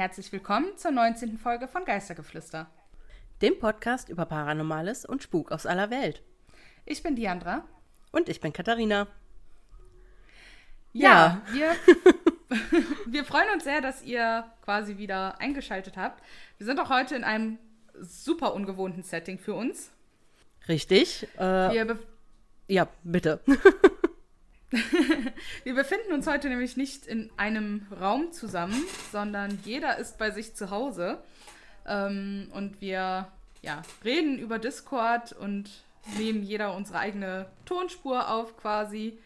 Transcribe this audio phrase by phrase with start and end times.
[0.00, 1.36] Herzlich willkommen zur 19.
[1.36, 2.70] Folge von Geistergeflüster.
[3.42, 6.22] Dem Podcast über Paranormales und Spuk aus aller Welt.
[6.86, 7.66] Ich bin Diandra.
[8.10, 9.08] Und ich bin Katharina.
[10.94, 11.52] Ja, ja.
[11.52, 11.76] wir,
[13.12, 16.24] wir freuen uns sehr, dass ihr quasi wieder eingeschaltet habt.
[16.56, 17.58] Wir sind auch heute in einem
[18.00, 19.90] super ungewohnten Setting für uns.
[20.66, 21.28] Richtig.
[21.38, 21.94] Äh,
[22.68, 23.40] ja, bitte.
[25.64, 28.80] wir befinden uns heute nämlich nicht in einem Raum zusammen,
[29.10, 31.22] sondern jeder ist bei sich zu Hause.
[31.86, 33.28] Ähm, und wir
[33.62, 35.70] ja, reden über Discord und
[36.18, 39.18] nehmen jeder unsere eigene Tonspur auf quasi.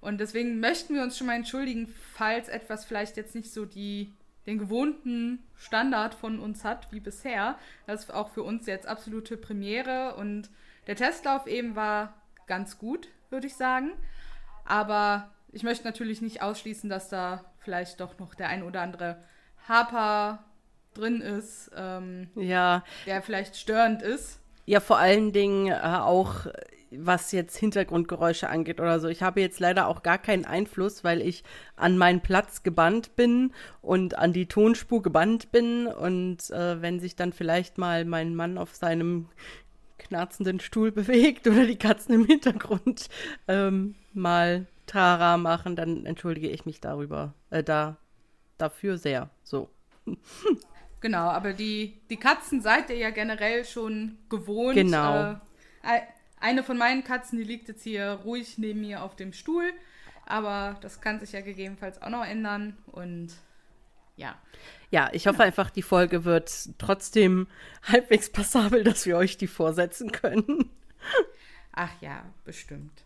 [0.00, 4.12] Und deswegen möchten wir uns schon mal entschuldigen, falls etwas vielleicht jetzt nicht so die,
[4.46, 7.56] den gewohnten Standard von uns hat wie bisher.
[7.86, 10.50] Das ist auch für uns jetzt absolute Premiere und
[10.88, 12.14] der Testlauf eben war
[12.48, 13.92] ganz gut, würde ich sagen.
[14.64, 19.22] Aber ich möchte natürlich nicht ausschließen, dass da vielleicht doch noch der ein oder andere
[19.68, 20.44] Harper
[20.94, 22.84] drin ist, ähm, ja.
[23.06, 24.40] der vielleicht störend ist.
[24.64, 26.46] Ja, vor allen Dingen äh, auch,
[26.90, 29.08] was jetzt Hintergrundgeräusche angeht oder so.
[29.08, 31.42] Ich habe jetzt leider auch gar keinen Einfluss, weil ich
[31.74, 35.86] an meinen Platz gebannt bin und an die Tonspur gebannt bin.
[35.86, 39.28] Und äh, wenn sich dann vielleicht mal mein Mann auf seinem
[40.12, 43.08] knarzenden Stuhl bewegt oder die Katzen im Hintergrund
[43.48, 47.96] ähm, mal Tara machen, dann entschuldige ich mich darüber, äh, da,
[48.58, 49.30] dafür sehr.
[49.42, 49.70] So.
[51.00, 54.76] Genau, aber die, die Katzen seid ihr ja generell schon gewohnt.
[54.76, 55.32] Genau.
[55.82, 56.00] Äh,
[56.38, 59.72] eine von meinen Katzen, die liegt jetzt hier ruhig neben mir auf dem Stuhl.
[60.26, 62.76] Aber das kann sich ja gegebenenfalls auch noch ändern.
[62.86, 63.32] Und
[64.16, 64.36] ja.
[64.90, 65.44] Ja, ich hoffe ja.
[65.46, 67.46] einfach, die Folge wird trotzdem
[67.82, 70.70] halbwegs passabel, dass wir euch die vorsetzen können.
[71.72, 73.04] Ach ja, bestimmt.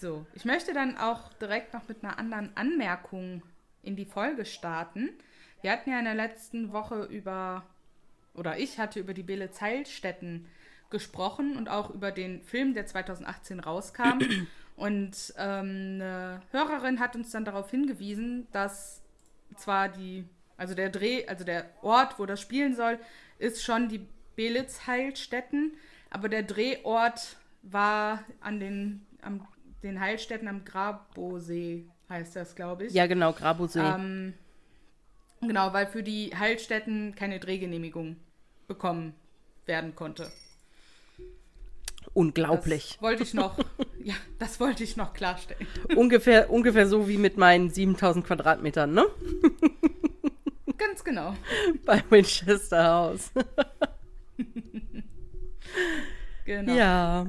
[0.00, 3.42] So, ich möchte dann auch direkt noch mit einer anderen Anmerkung
[3.82, 5.10] in die Folge starten.
[5.62, 7.64] Wir hatten ja in der letzten Woche über,
[8.34, 10.46] oder ich hatte über die Bille Zeilstätten
[10.90, 14.20] gesprochen und auch über den Film, der 2018 rauskam.
[14.76, 18.99] und ähm, eine Hörerin hat uns dann darauf hingewiesen, dass
[19.60, 20.24] zwar die,
[20.56, 22.98] also der Dreh, also der Ort, wo das spielen soll,
[23.38, 24.06] ist schon die
[24.36, 25.72] Belitz-Heilstätten,
[26.10, 29.46] aber der Drehort war an den, am
[29.82, 32.92] den Heilstätten am Grabosee, heißt das, glaube ich.
[32.92, 33.80] Ja, genau, Grabosee.
[33.80, 34.34] Ähm,
[35.40, 38.16] genau, weil für die Heilstätten keine Drehgenehmigung
[38.66, 39.14] bekommen
[39.66, 40.30] werden konnte.
[42.12, 42.94] Unglaublich.
[42.94, 43.58] Das wollte ich noch,
[44.02, 45.66] ja, das wollte ich noch klarstellen.
[45.94, 49.06] Ungefähr, ungefähr so wie mit meinen 7000 Quadratmetern, ne?
[50.76, 51.34] Ganz genau.
[51.84, 53.30] Bei Winchester House.
[56.44, 56.74] genau.
[56.74, 57.26] Ja.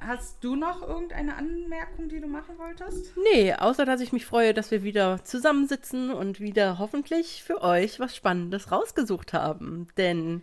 [0.00, 3.14] Hast du noch irgendeine Anmerkung, die du machen wolltest?
[3.32, 8.00] Nee, außer dass ich mich freue, dass wir wieder zusammensitzen und wieder hoffentlich für euch
[8.00, 9.88] was Spannendes rausgesucht haben.
[9.96, 10.42] Denn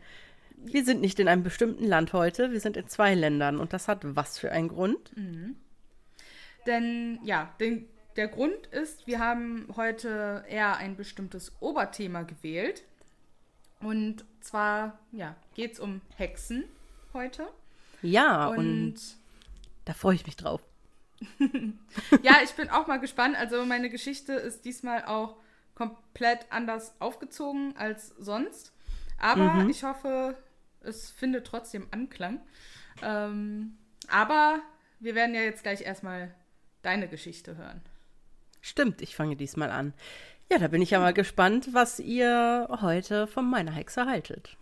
[0.64, 3.88] wir sind nicht in einem bestimmten Land heute, wir sind in zwei Ländern und das
[3.88, 5.16] hat was für einen Grund?
[5.16, 5.56] Mhm.
[6.66, 12.84] Denn ja, den, der Grund ist, wir haben heute eher ein bestimmtes Oberthema gewählt.
[13.80, 16.66] Und zwar, ja, geht es um Hexen
[17.14, 17.48] heute.
[18.04, 19.02] Ja, und, und
[19.86, 20.62] da freue ich mich drauf.
[22.22, 23.36] ja, ich bin auch mal gespannt.
[23.38, 25.36] Also meine Geschichte ist diesmal auch
[25.76, 28.72] komplett anders aufgezogen als sonst.
[29.18, 29.70] Aber mhm.
[29.70, 30.36] ich hoffe,
[30.84, 32.40] es findet trotzdem Anklang.
[33.02, 33.78] Ähm,
[34.08, 34.62] aber
[35.00, 36.34] wir werden ja jetzt gleich erstmal
[36.82, 37.82] deine Geschichte hören.
[38.62, 39.94] Stimmt, ich fange diesmal an.
[40.52, 44.58] Ja, da bin ich ja mal gespannt, was ihr heute von meiner Hexe haltet.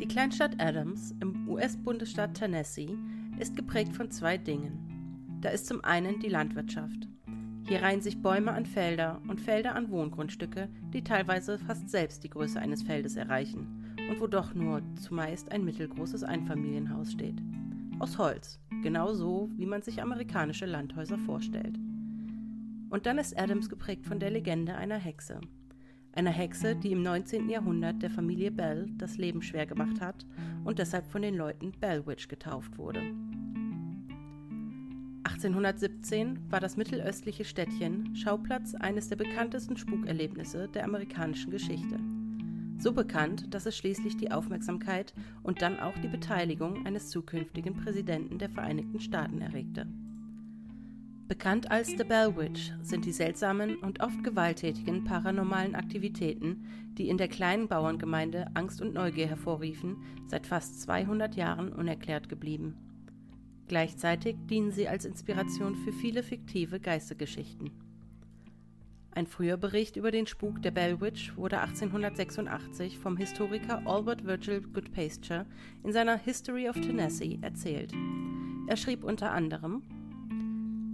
[0.00, 2.90] Die Kleinstadt Adams im US-Bundesstaat Tennessee
[3.38, 5.38] ist geprägt von zwei Dingen.
[5.40, 7.08] Da ist zum einen die Landwirtschaft.
[7.68, 12.30] Hier reihen sich Bäume an Felder und Felder an Wohngrundstücke, die teilweise fast selbst die
[12.30, 17.42] Größe eines Feldes erreichen und wo doch nur zumeist ein mittelgroßes Einfamilienhaus steht.
[17.98, 21.78] Aus Holz, genau so, wie man sich amerikanische Landhäuser vorstellt.
[22.88, 25.38] Und dann ist Adams geprägt von der Legende einer Hexe,
[26.14, 27.50] einer Hexe, die im 19.
[27.50, 30.24] Jahrhundert der Familie Bell das Leben schwer gemacht hat
[30.64, 33.02] und deshalb von den Leuten Bellwitch getauft wurde.
[35.38, 42.00] 1817 war das mittelöstliche Städtchen Schauplatz eines der bekanntesten Spukerlebnisse der amerikanischen Geschichte.
[42.78, 45.14] So bekannt, dass es schließlich die Aufmerksamkeit
[45.44, 49.86] und dann auch die Beteiligung eines zukünftigen Präsidenten der Vereinigten Staaten erregte.
[51.28, 56.64] Bekannt als The Bell Witch sind die seltsamen und oft gewalttätigen paranormalen Aktivitäten,
[56.94, 62.74] die in der kleinen Bauerngemeinde Angst und Neugier hervorriefen, seit fast 200 Jahren unerklärt geblieben.
[63.68, 67.70] Gleichzeitig dienen sie als Inspiration für viele fiktive Geistergeschichten.
[69.10, 74.62] Ein früher Bericht über den Spuk der Bell Witch wurde 1886 vom Historiker Albert Virgil
[74.62, 75.44] Goodpasture
[75.82, 77.92] in seiner History of Tennessee erzählt.
[78.68, 79.82] Er schrieb unter anderem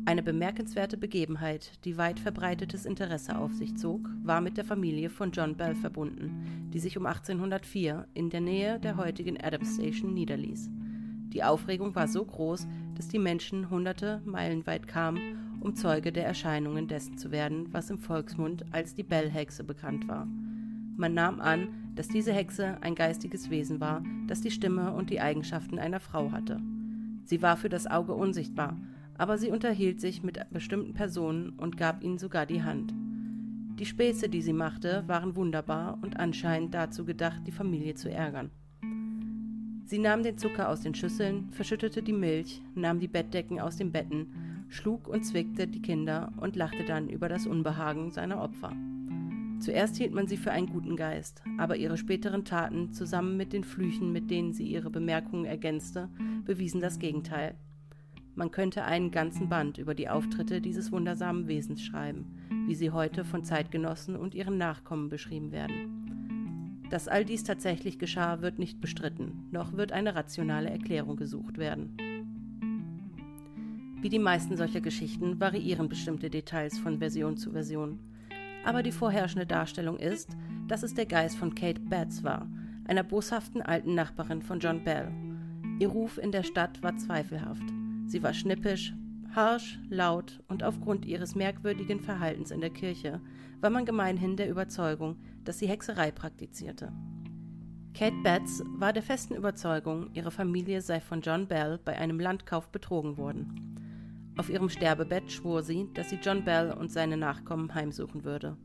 [0.06, 5.30] eine bemerkenswerte Begebenheit, die weit verbreitetes Interesse auf sich zog, war mit der Familie von
[5.30, 10.68] John Bell verbunden, die sich um 1804 in der Nähe der heutigen Adams Station niederließ.
[11.34, 16.24] Die Aufregung war so groß, dass die Menschen hunderte Meilen weit kamen, um Zeuge der
[16.24, 20.26] Erscheinungen dessen zu werden, was im Volksmund als die Bell-Hexe bekannt war.
[20.96, 25.20] Man nahm an, dass diese Hexe ein geistiges Wesen war, das die Stimme und die
[25.20, 26.60] Eigenschaften einer Frau hatte.
[27.24, 28.76] Sie war für das Auge unsichtbar,
[29.18, 32.94] aber sie unterhielt sich mit bestimmten Personen und gab ihnen sogar die Hand.
[33.80, 38.52] Die Späße, die sie machte, waren wunderbar und anscheinend dazu gedacht, die Familie zu ärgern.
[39.86, 43.92] Sie nahm den Zucker aus den Schüsseln, verschüttete die Milch, nahm die Bettdecken aus den
[43.92, 48.72] Betten, schlug und zwickte die Kinder und lachte dann über das Unbehagen seiner Opfer.
[49.60, 53.62] Zuerst hielt man sie für einen guten Geist, aber ihre späteren Taten, zusammen mit den
[53.62, 56.08] Flüchen, mit denen sie ihre Bemerkungen ergänzte,
[56.44, 57.54] bewiesen das Gegenteil.
[58.34, 62.34] Man könnte einen ganzen Band über die Auftritte dieses wundersamen Wesens schreiben,
[62.66, 66.23] wie sie heute von Zeitgenossen und ihren Nachkommen beschrieben werden.
[66.94, 71.96] Dass all dies tatsächlich geschah, wird nicht bestritten, noch wird eine rationale Erklärung gesucht werden.
[74.00, 77.98] Wie die meisten solcher Geschichten variieren bestimmte Details von Version zu Version.
[78.64, 80.36] Aber die vorherrschende Darstellung ist,
[80.68, 82.48] dass es der Geist von Kate Batts war,
[82.84, 85.10] einer boshaften alten Nachbarin von John Bell.
[85.80, 87.64] Ihr Ruf in der Stadt war zweifelhaft.
[88.06, 88.94] Sie war schnippisch,
[89.34, 93.20] harsch, laut und aufgrund ihres merkwürdigen Verhaltens in der Kirche
[93.60, 96.92] war man gemeinhin der Überzeugung, dass sie Hexerei praktizierte.
[97.94, 102.68] Kate Betts war der festen Überzeugung, ihre Familie sei von John Bell bei einem Landkauf
[102.70, 104.32] betrogen worden.
[104.36, 108.56] Auf ihrem Sterbebett schwor sie, dass sie John Bell und seine Nachkommen heimsuchen würde.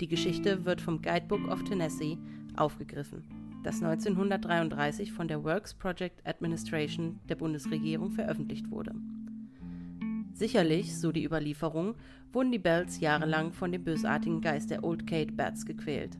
[0.00, 2.18] Die Geschichte wird vom Guidebook of Tennessee
[2.56, 3.24] aufgegriffen
[3.62, 8.94] das 1933 von der Works Project Administration der Bundesregierung veröffentlicht wurde.
[10.40, 11.96] Sicherlich, so die Überlieferung,
[12.32, 16.16] wurden die Bells jahrelang von dem bösartigen Geist der Old Kate Bats gequält.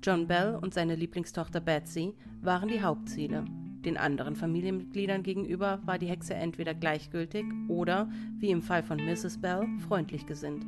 [0.00, 3.44] John Bell und seine Lieblingstochter Betsy waren die Hauptziele.
[3.84, 8.08] Den anderen Familienmitgliedern gegenüber war die Hexe entweder gleichgültig oder,
[8.38, 9.38] wie im Fall von Mrs.
[9.40, 10.64] Bell, freundlich gesinnt.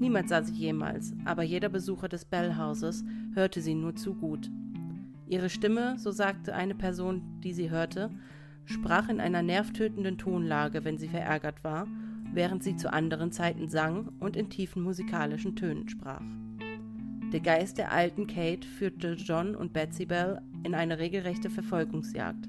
[0.00, 3.04] Niemand sah sie jemals, aber jeder Besucher des Bell-Hauses
[3.34, 4.50] hörte sie nur zu gut
[5.26, 8.08] Ihre Stimme, so sagte eine Person, die sie hörte,
[8.64, 11.86] sprach in einer nervtötenden Tonlage, wenn sie verärgert war,
[12.34, 16.22] während sie zu anderen Zeiten sang und in tiefen musikalischen Tönen sprach.
[17.32, 22.48] Der Geist der alten Kate führte John und Betsy Bell in eine regelrechte Verfolgungsjagd.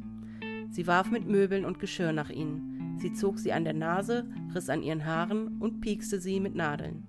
[0.70, 2.98] Sie warf mit Möbeln und Geschirr nach ihnen.
[3.00, 7.08] Sie zog sie an der Nase, riss an ihren Haaren und piekste sie mit Nadeln.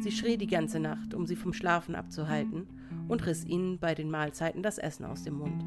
[0.00, 2.66] Sie schrie die ganze Nacht, um sie vom Schlafen abzuhalten,
[3.08, 5.64] und riss ihnen bei den Mahlzeiten das Essen aus dem Mund.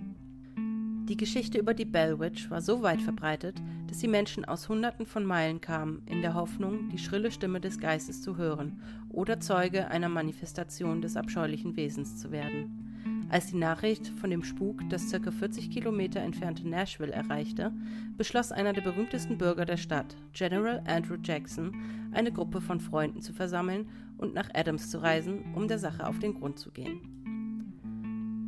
[1.10, 5.08] Die Geschichte über die Bell Witch war so weit verbreitet, dass die Menschen aus Hunderten
[5.08, 9.88] von Meilen kamen, in der Hoffnung, die schrille Stimme des Geistes zu hören oder Zeuge
[9.88, 13.26] einer Manifestation des abscheulichen Wesens zu werden.
[13.28, 15.32] Als die Nachricht von dem Spuk das ca.
[15.32, 17.74] 40 Kilometer entfernte Nashville erreichte,
[18.16, 21.74] beschloss einer der berühmtesten Bürger der Stadt, General Andrew Jackson,
[22.12, 23.90] eine Gruppe von Freunden zu versammeln
[24.20, 27.19] und nach Adams zu reisen, um der Sache auf den Grund zu gehen.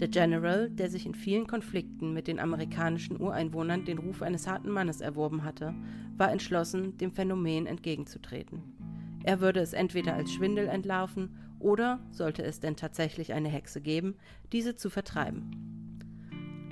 [0.01, 4.71] Der General, der sich in vielen Konflikten mit den amerikanischen Ureinwohnern den Ruf eines harten
[4.71, 5.75] Mannes erworben hatte,
[6.17, 8.63] war entschlossen, dem Phänomen entgegenzutreten.
[9.23, 14.15] Er würde es entweder als Schwindel entlarven oder, sollte es denn tatsächlich eine Hexe geben,
[14.51, 15.51] diese zu vertreiben.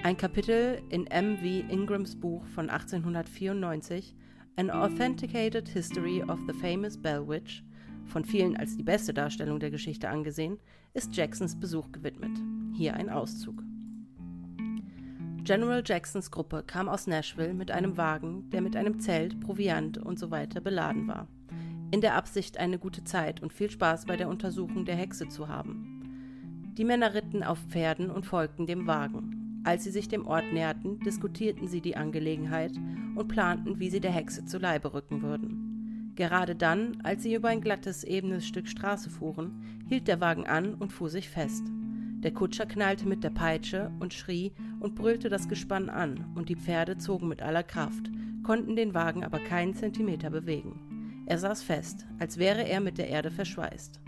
[0.02, 1.38] Ein Kapitel in M.
[1.38, 1.72] V.
[1.72, 4.16] Ingrams Buch von 1894,
[4.56, 7.64] An Authenticated History of the Famous Bell Witch,
[8.10, 10.58] von vielen als die beste Darstellung der Geschichte angesehen,
[10.94, 12.32] ist Jacksons Besuch gewidmet.
[12.76, 13.64] Hier ein Auszug.
[15.44, 20.48] General Jacksons Gruppe kam aus Nashville mit einem Wagen, der mit einem Zelt, Proviant usw.
[20.54, 21.28] So beladen war,
[21.92, 25.48] in der Absicht, eine gute Zeit und viel Spaß bei der Untersuchung der Hexe zu
[25.48, 26.74] haben.
[26.78, 29.62] Die Männer ritten auf Pferden und folgten dem Wagen.
[29.64, 32.72] Als sie sich dem Ort näherten, diskutierten sie die Angelegenheit
[33.16, 35.69] und planten, wie sie der Hexe zu Leibe rücken würden.
[36.20, 40.74] Gerade dann, als sie über ein glattes, ebenes Stück Straße fuhren, hielt der Wagen an
[40.74, 41.64] und fuhr sich fest.
[42.22, 46.58] Der Kutscher knallte mit der Peitsche und schrie und brüllte das Gespann an, und die
[46.58, 48.12] Pferde zogen mit aller Kraft,
[48.44, 51.24] konnten den Wagen aber keinen Zentimeter bewegen.
[51.26, 54.02] Er saß fest, als wäre er mit der Erde verschweißt.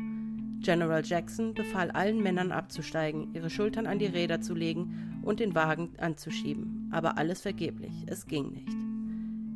[0.59, 5.55] General Jackson befahl allen Männern abzusteigen, ihre Schultern an die Räder zu legen und den
[5.55, 8.90] Wagen anzuschieben, aber alles vergeblich, es ging nicht.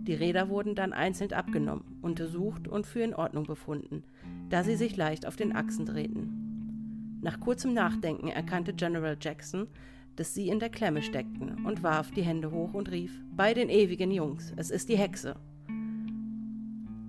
[0.07, 4.03] Die Räder wurden dann einzeln abgenommen, untersucht und für in Ordnung befunden,
[4.49, 7.19] da sie sich leicht auf den Achsen drehten.
[7.21, 9.67] Nach kurzem Nachdenken erkannte General Jackson,
[10.15, 13.69] dass sie in der Klemme steckten und warf die Hände hoch und rief: Bei den
[13.69, 15.35] ewigen Jungs, es ist die Hexe.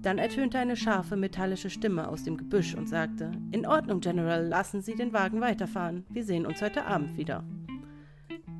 [0.00, 4.80] Dann ertönte eine scharfe metallische Stimme aus dem Gebüsch und sagte: In Ordnung, General, lassen
[4.80, 6.04] Sie den Wagen weiterfahren.
[6.08, 7.44] Wir sehen uns heute Abend wieder.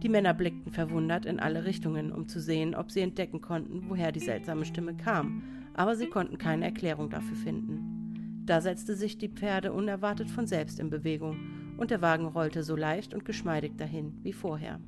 [0.06, 4.12] Die Männer blickten verwundert in alle Richtungen, um zu sehen, ob sie entdecken konnten, woher
[4.12, 5.42] die seltsame Stimme kam,
[5.74, 8.44] aber sie konnten keine Erklärung dafür finden.
[8.46, 12.76] Da setzte sich die Pferde unerwartet von selbst in Bewegung, und der Wagen rollte so
[12.76, 14.78] leicht und geschmeidig dahin wie vorher.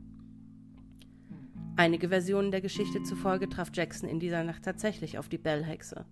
[1.74, 6.06] Einige Versionen der Geschichte zufolge traf Jackson in dieser Nacht tatsächlich auf die Bellhexe.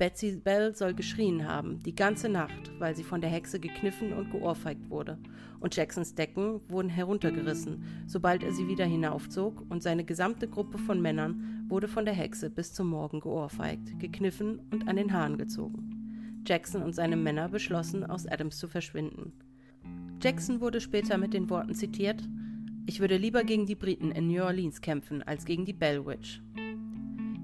[0.00, 4.30] Betsy Bell soll geschrien haben, die ganze Nacht, weil sie von der Hexe gekniffen und
[4.30, 5.18] geohrfeigt wurde.
[5.60, 11.02] Und Jacksons Decken wurden heruntergerissen, sobald er sie wieder hinaufzog, und seine gesamte Gruppe von
[11.02, 16.42] Männern wurde von der Hexe bis zum Morgen geohrfeigt, gekniffen und an den Haaren gezogen.
[16.46, 19.34] Jackson und seine Männer beschlossen, aus Adams zu verschwinden.
[20.22, 22.26] Jackson wurde später mit den Worten zitiert:
[22.86, 26.40] Ich würde lieber gegen die Briten in New Orleans kämpfen als gegen die Bell Witch.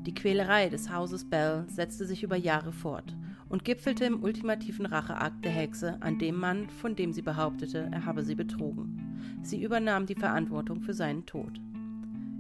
[0.07, 3.17] Die Quälerei des Hauses Bell setzte sich über Jahre fort
[3.49, 8.07] und gipfelte im ultimativen Racheakt der Hexe an dem Mann, von dem sie behauptete, er
[8.07, 9.19] habe sie betrogen.
[9.43, 11.61] Sie übernahm die Verantwortung für seinen Tod.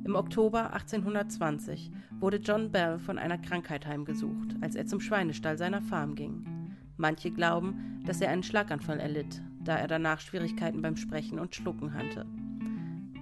[0.04, 5.82] Im Oktober 1820 wurde John Bell von einer Krankheit heimgesucht, als er zum Schweinestall seiner
[5.82, 6.44] Farm ging.
[6.96, 11.94] Manche glauben, dass er einen Schlaganfall erlitt, da er danach Schwierigkeiten beim Sprechen und Schlucken
[11.94, 12.26] hatte.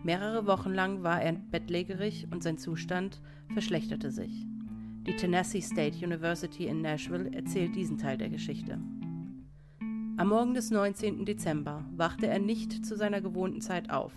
[0.05, 3.23] Mehrere Wochen lang war er bettlägerig und sein Zustand
[3.55, 4.47] verschlechterte sich.
[5.07, 8.79] Die Tennessee State University in Nashville erzählt diesen Teil der Geschichte.
[10.19, 11.25] Am Morgen des 19.
[11.25, 14.13] Dezember wachte er nicht zu seiner gewohnten Zeit auf.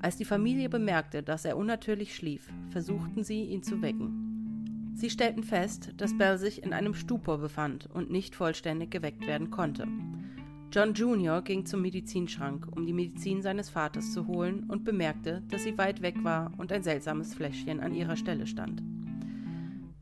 [0.00, 4.92] Als die Familie bemerkte, dass er unnatürlich schlief, versuchten sie, ihn zu wecken.
[4.94, 9.50] Sie stellten fest, dass Bell sich in einem Stupor befand und nicht vollständig geweckt werden
[9.50, 9.86] konnte.
[10.74, 11.42] John Jr.
[11.42, 16.00] ging zum Medizinschrank, um die Medizin seines Vaters zu holen und bemerkte, dass sie weit
[16.00, 18.82] weg war und ein seltsames Fläschchen an ihrer Stelle stand.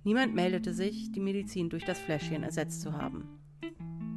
[0.05, 3.41] Niemand meldete sich, die Medizin durch das Fläschchen ersetzt zu haben.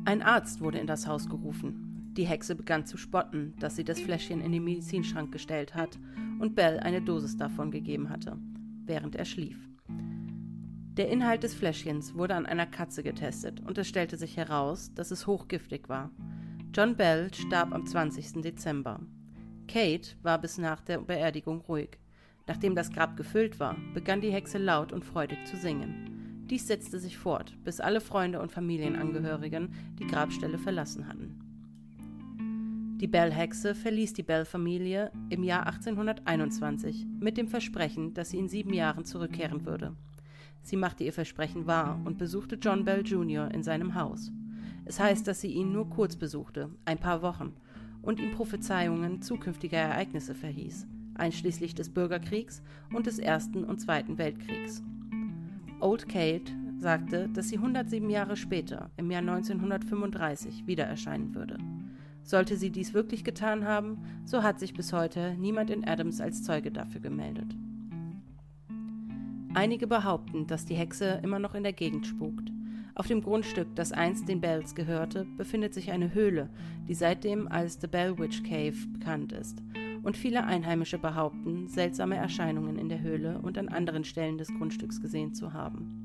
[0.05, 2.13] Ein Arzt wurde in das Haus gerufen.
[2.15, 5.97] Die Hexe begann zu spotten, dass sie das Fläschchen in den Medizinschrank gestellt hat
[6.39, 8.37] und Bell eine Dosis davon gegeben hatte,
[8.85, 9.57] während er schlief.
[10.97, 15.09] Der Inhalt des Fläschchens wurde an einer Katze getestet und es stellte sich heraus, dass
[15.09, 16.11] es hochgiftig war
[16.75, 18.41] John Bell starb am 20.
[18.41, 18.99] Dezember.
[19.67, 21.99] Kate war bis nach der Beerdigung ruhig.
[22.47, 26.47] Nachdem das Grab gefüllt war, begann die Hexe laut und freudig zu singen.
[26.49, 32.97] Dies setzte sich fort, bis alle Freunde und Familienangehörigen die Grabstelle verlassen hatten.
[32.99, 38.73] Die Bell-Hexe verließ die Bell-Familie im Jahr 1821 mit dem Versprechen, dass sie in sieben
[38.73, 39.95] Jahren zurückkehren würde.
[40.63, 43.51] Sie machte ihr Versprechen wahr und besuchte John Bell Jr.
[43.51, 44.31] in seinem Haus.
[44.85, 47.53] Es heißt, dass sie ihn nur kurz besuchte, ein paar Wochen,
[48.01, 52.61] und ihm Prophezeiungen zukünftiger Ereignisse verhieß, einschließlich des Bürgerkriegs
[52.93, 54.83] und des Ersten und Zweiten Weltkriegs.
[55.79, 61.57] Old Kate sagte, dass sie 107 Jahre später, im Jahr 1935, wieder erscheinen würde.
[62.23, 66.43] Sollte sie dies wirklich getan haben, so hat sich bis heute niemand in Adams als
[66.43, 67.55] Zeuge dafür gemeldet.
[69.53, 72.52] Einige behaupten, dass die Hexe immer noch in der Gegend spukt.
[72.95, 76.49] Auf dem Grundstück, das einst den Bells gehörte, befindet sich eine Höhle,
[76.87, 79.63] die seitdem als The Bell Witch Cave bekannt ist.
[80.03, 85.01] Und viele Einheimische behaupten, seltsame Erscheinungen in der Höhle und an anderen Stellen des Grundstücks
[85.01, 86.03] gesehen zu haben.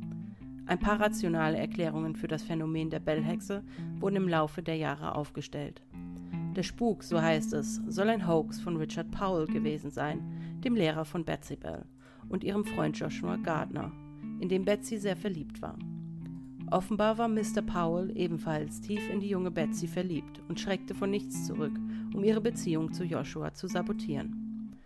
[0.64, 3.64] Ein paar rationale Erklärungen für das Phänomen der Bellhexe
[4.00, 5.82] wurden im Laufe der Jahre aufgestellt.
[6.56, 11.04] Der Spuk, so heißt es, soll ein Hoax von Richard Powell gewesen sein, dem Lehrer
[11.04, 11.84] von Betsy Bell,
[12.28, 13.92] und ihrem Freund Joshua Gardner,
[14.40, 15.78] in dem Betsy sehr verliebt war.
[16.70, 17.62] Offenbar war Mr.
[17.62, 21.72] Powell ebenfalls tief in die junge Betsy verliebt und schreckte von nichts zurück,
[22.14, 24.76] um ihre Beziehung zu Joshua zu sabotieren.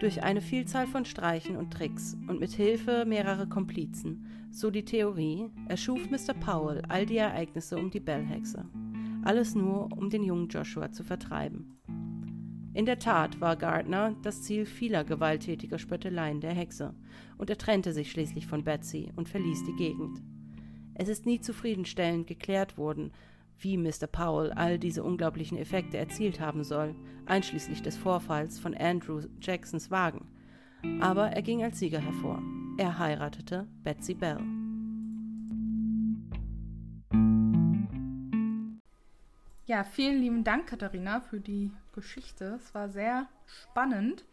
[0.00, 5.50] Durch eine Vielzahl von Streichen und Tricks und mit Hilfe mehrerer Komplizen, so die Theorie,
[5.68, 6.32] erschuf Mr.
[6.34, 8.64] Powell all die Ereignisse um die Bellhexe.
[9.24, 11.78] Alles nur, um den jungen Joshua zu vertreiben.
[12.72, 16.94] In der Tat war Gardner das Ziel vieler gewalttätiger Spötteleien der Hexe,
[17.38, 20.22] und er trennte sich schließlich von Betsy und verließ die Gegend.
[20.94, 23.12] Es ist nie zufriedenstellend geklärt worden,
[23.58, 24.06] wie Mr.
[24.06, 26.94] Powell all diese unglaublichen Effekte erzielt haben soll,
[27.26, 30.28] einschließlich des Vorfalls von Andrew Jacksons Wagen.
[31.00, 32.42] Aber er ging als Sieger hervor.
[32.78, 34.38] Er heiratete Betsy Bell.
[39.66, 42.58] Ja, vielen lieben Dank, Katharina, für die Geschichte.
[42.60, 44.24] Es war sehr spannend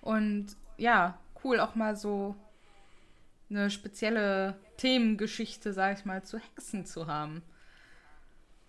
[0.00, 2.34] und ja, cool auch mal so
[3.50, 7.42] eine spezielle Themengeschichte, sag ich mal, zu Hexen zu haben.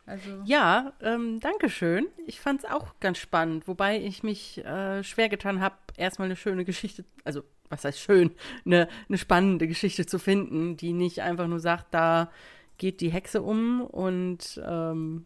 [0.05, 0.29] Also.
[0.45, 2.05] Ja, ähm, danke schön.
[2.27, 6.35] Ich fand es auch ganz spannend, wobei ich mich äh, schwer getan habe, erstmal eine
[6.35, 8.31] schöne Geschichte, also was heißt schön,
[8.63, 12.29] eine, eine spannende Geschichte zu finden, die nicht einfach nur sagt, da
[12.77, 15.25] geht die Hexe um und ähm,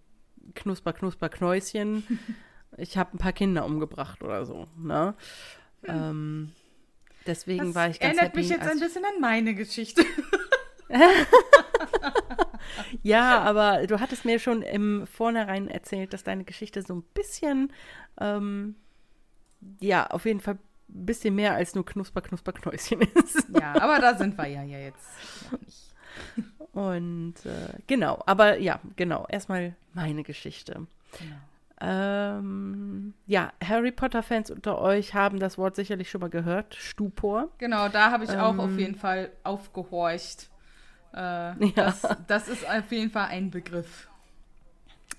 [0.55, 2.19] knusper, knusper, Knäuschen.
[2.77, 4.67] ich habe ein paar Kinder umgebracht oder so.
[4.77, 5.15] Ne?
[5.83, 5.95] Hm.
[5.95, 6.51] Ähm,
[7.25, 10.05] deswegen das war ich ganz erinnert happy, mich jetzt ein bisschen an meine Geschichte.
[13.03, 17.73] ja, aber du hattest mir schon im Vornherein erzählt, dass deine Geschichte so ein bisschen,
[18.19, 18.75] ähm,
[19.79, 20.57] ja, auf jeden Fall
[20.89, 23.47] ein bisschen mehr als nur Knusper, Knusper, Knäuschen ist.
[23.49, 25.93] ja, aber da sind wir ja, ja jetzt noch nicht.
[26.71, 30.87] Und äh, genau, aber ja, genau, erstmal meine Geschichte.
[31.19, 31.35] Genau.
[31.79, 37.49] Ähm, ja, Harry Potter-Fans unter euch haben das Wort sicherlich schon mal gehört, Stupor.
[37.59, 40.49] Genau, da habe ich ähm, auch auf jeden Fall aufgehorcht.
[41.13, 41.55] Äh, ja.
[41.75, 44.07] das, das ist auf jeden Fall ein Begriff.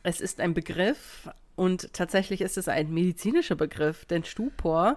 [0.03, 4.97] Es ist ein Begriff und tatsächlich ist es ein medizinischer Begriff, denn Stupor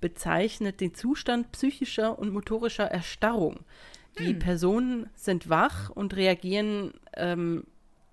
[0.00, 3.60] bezeichnet den Zustand psychischer und motorischer Erstarrung.
[4.18, 4.38] Die hm.
[4.38, 7.64] Personen sind wach und reagieren ähm,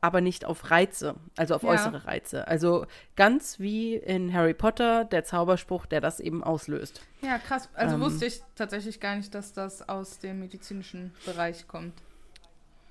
[0.01, 1.69] aber nicht auf Reize, also auf ja.
[1.69, 2.47] äußere Reize.
[2.47, 7.01] Also ganz wie in Harry Potter, der Zauberspruch, der das eben auslöst.
[7.21, 7.69] Ja, krass.
[7.73, 11.93] Also ähm, wusste ich tatsächlich gar nicht, dass das aus dem medizinischen Bereich kommt.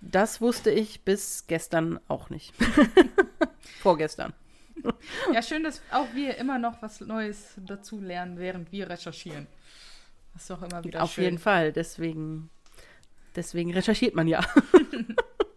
[0.00, 2.54] Das wusste ich bis gestern auch nicht.
[3.80, 4.32] Vorgestern.
[5.32, 9.46] Ja, schön, dass auch wir immer noch was Neues dazu lernen, während wir recherchieren.
[10.32, 11.24] Das ist doch immer wieder Auf schön.
[11.24, 12.48] jeden Fall, deswegen,
[13.34, 14.44] deswegen recherchiert man ja.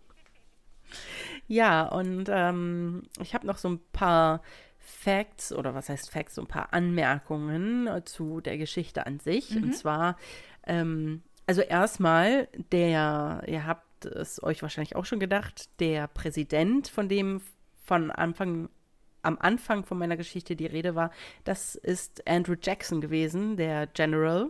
[1.47, 4.41] ja, und ähm, ich habe noch so ein paar
[4.79, 9.51] Facts, oder was heißt Facts, so ein paar Anmerkungen zu der Geschichte an sich.
[9.51, 9.63] Mhm.
[9.63, 10.17] Und zwar,
[10.65, 17.09] ähm, also erstmal, der, ihr habt es euch wahrscheinlich auch schon gedacht, der Präsident, von
[17.09, 17.41] dem
[17.83, 18.69] von Anfang
[19.23, 21.11] am Anfang von meiner Geschichte die Rede war,
[21.43, 24.49] das ist Andrew Jackson gewesen, der General.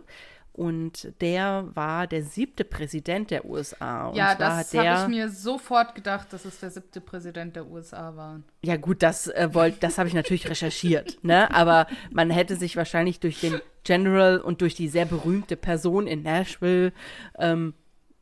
[0.54, 4.08] Und der war der siebte Präsident der USA.
[4.08, 8.14] Und ja, das habe ich mir sofort gedacht, dass es der siebte Präsident der USA
[8.16, 8.42] war.
[8.62, 9.48] Ja, gut, das, äh,
[9.80, 11.18] das habe ich natürlich recherchiert.
[11.22, 11.54] Ne?
[11.54, 16.22] Aber man hätte sich wahrscheinlich durch den General und durch die sehr berühmte Person in
[16.22, 16.92] Nashville
[17.38, 17.74] ähm,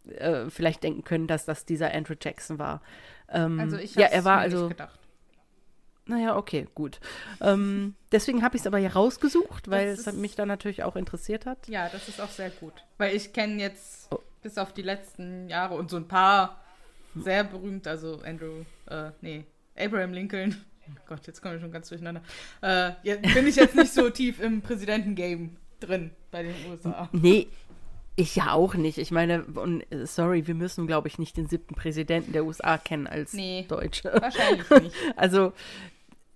[0.09, 2.83] äh, vielleicht denken können, dass das dieser Andrew Jackson war.
[3.29, 4.99] Ähm, also ich habe ja, er war mir also, nicht gedacht.
[6.07, 6.99] Naja, okay, gut.
[7.41, 11.47] Ähm, deswegen habe ich es aber hier rausgesucht, weil es mich da natürlich auch interessiert
[11.47, 11.69] hat.
[11.69, 12.73] Ja, das ist auch sehr gut.
[12.99, 14.19] Weil ich kenne jetzt oh.
[14.43, 16.61] bis auf die letzten Jahre und so ein paar
[17.15, 19.45] sehr berühmt, also Andrew, äh, nee,
[19.77, 20.65] Abraham Lincoln.
[20.89, 22.23] Oh Gott, jetzt kommen wir schon ganz durcheinander.
[22.63, 27.09] Äh, jetzt bin ich jetzt nicht so tief im Präsidentengame drin bei den USA.
[27.13, 27.47] Nee,
[28.21, 28.99] ich ja auch nicht.
[28.99, 33.07] Ich meine, und, sorry, wir müssen, glaube ich, nicht den siebten Präsidenten der USA kennen
[33.07, 34.13] als nee, Deutsche.
[34.13, 34.97] Wahrscheinlich nicht.
[35.17, 35.53] Also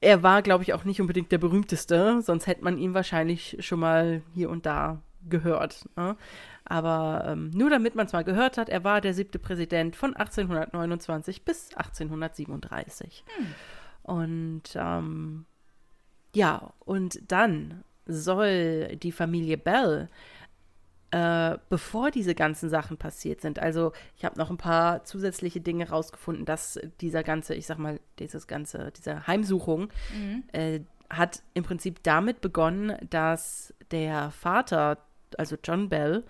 [0.00, 3.80] er war, glaube ich, auch nicht unbedingt der berühmteste, sonst hätte man ihn wahrscheinlich schon
[3.80, 5.88] mal hier und da gehört.
[5.96, 6.16] Ne?
[6.64, 10.14] Aber ähm, nur damit man es mal gehört hat, er war der siebte Präsident von
[10.14, 13.24] 1829 bis 1837.
[13.36, 13.46] Hm.
[14.02, 15.46] Und ähm,
[16.34, 20.08] ja, und dann soll die Familie Bell
[21.14, 23.60] äh, bevor diese ganzen Sachen passiert sind.
[23.60, 28.00] Also ich habe noch ein paar zusätzliche Dinge rausgefunden, dass dieser ganze, ich sag mal,
[28.18, 30.42] dieses ganze, diese Heimsuchung mhm.
[30.50, 34.98] äh, hat im Prinzip damit begonnen, dass der Vater,
[35.38, 36.24] also John Bell,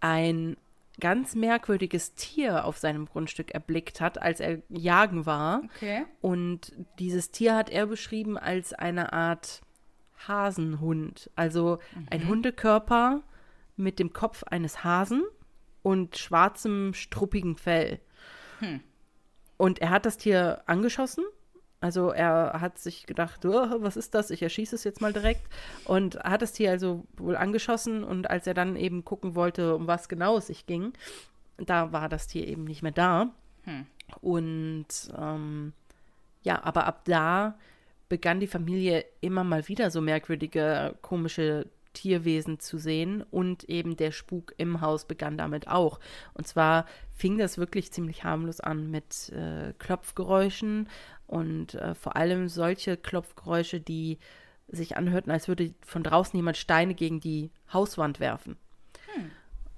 [0.00, 0.58] ein
[1.00, 5.62] ganz merkwürdiges Tier auf seinem Grundstück erblickt hat, als er jagen war.
[5.76, 6.04] Okay.
[6.20, 9.62] Und dieses Tier hat er beschrieben als eine Art
[10.28, 11.30] Hasenhund.
[11.36, 12.06] Also mhm.
[12.10, 13.22] ein Hundekörper
[13.76, 15.24] mit dem Kopf eines Hasen
[15.82, 18.00] und schwarzem, struppigen Fell.
[18.60, 18.80] Hm.
[19.56, 21.24] Und er hat das Tier angeschossen.
[21.80, 24.30] Also er hat sich gedacht, oh, was ist das?
[24.30, 25.42] Ich erschieße es jetzt mal direkt.
[25.84, 28.04] Und hat das Tier also wohl angeschossen.
[28.04, 30.94] Und als er dann eben gucken wollte, um was genau es sich ging,
[31.58, 33.34] da war das Tier eben nicht mehr da.
[33.64, 33.86] Hm.
[34.20, 35.72] Und ähm,
[36.42, 37.56] ja, aber ab da
[38.08, 44.12] begann die Familie immer mal wieder so merkwürdige, komische Tierwesen zu sehen und eben der
[44.12, 46.00] Spuk im Haus begann damit auch.
[46.34, 50.88] Und zwar fing das wirklich ziemlich harmlos an mit äh, Klopfgeräuschen
[51.26, 54.18] und äh, vor allem solche Klopfgeräusche, die
[54.68, 58.56] sich anhörten, als würde von draußen jemand Steine gegen die Hauswand werfen.
[59.14, 59.30] Hm.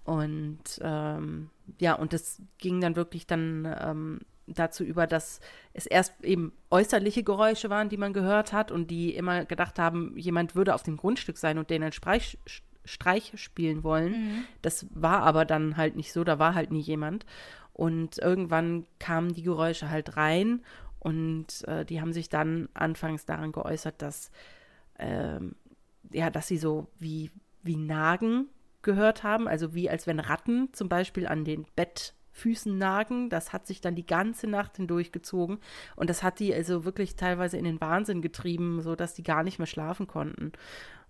[0.04, 5.40] Und ähm, ja, und das ging dann wirklich dann ähm, dazu über, dass
[5.72, 10.16] es erst eben äußerliche Geräusche waren, die man gehört hat und die immer gedacht haben,
[10.16, 12.38] jemand würde auf dem Grundstück sein und denen einen Streich,
[12.84, 14.12] Streich spielen wollen.
[14.12, 14.44] Mhm.
[14.62, 17.26] Das war aber dann halt nicht so, da war halt nie jemand.
[17.72, 20.62] Und irgendwann kamen die Geräusche halt rein
[20.98, 24.30] und äh, die haben sich dann anfangs daran geäußert, dass,
[24.98, 25.38] äh,
[26.10, 27.30] ja, dass sie so wie,
[27.62, 28.48] wie Nagen
[28.82, 31.66] gehört haben, also wie als wenn Ratten zum Beispiel an den
[32.36, 33.30] Bettfüßen nagen.
[33.30, 35.58] Das hat sich dann die ganze Nacht hindurchgezogen
[35.96, 39.58] und das hat die also wirklich teilweise in den Wahnsinn getrieben, sodass die gar nicht
[39.58, 40.52] mehr schlafen konnten.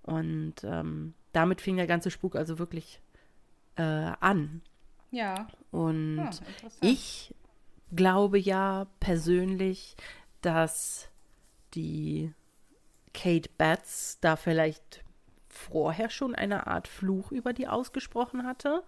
[0.02, 3.00] Und ähm, damit fing der ganze Spuk also wirklich
[3.76, 4.62] äh, an.
[5.10, 5.48] Ja.
[5.70, 7.34] Und ja, ah, ich
[7.94, 9.96] glaube ja persönlich,
[10.42, 11.08] dass
[11.74, 12.32] die
[13.12, 15.02] Kate Batts da vielleicht
[15.48, 18.84] vorher schon eine Art Fluch über die ausgesprochen hatte.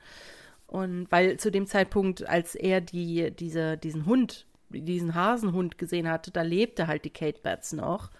[0.68, 6.30] Und weil zu dem Zeitpunkt, als er die, diese, diesen Hund, diesen Hasenhund gesehen hatte,
[6.30, 8.10] da lebte halt die Kate Batts noch.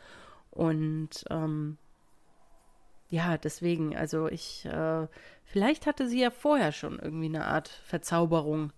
[0.51, 1.77] Und ähm,
[3.11, 5.07] ja, deswegen, also ich, äh,
[5.45, 8.73] vielleicht hatte sie ja vorher schon irgendwie eine Art Verzauberung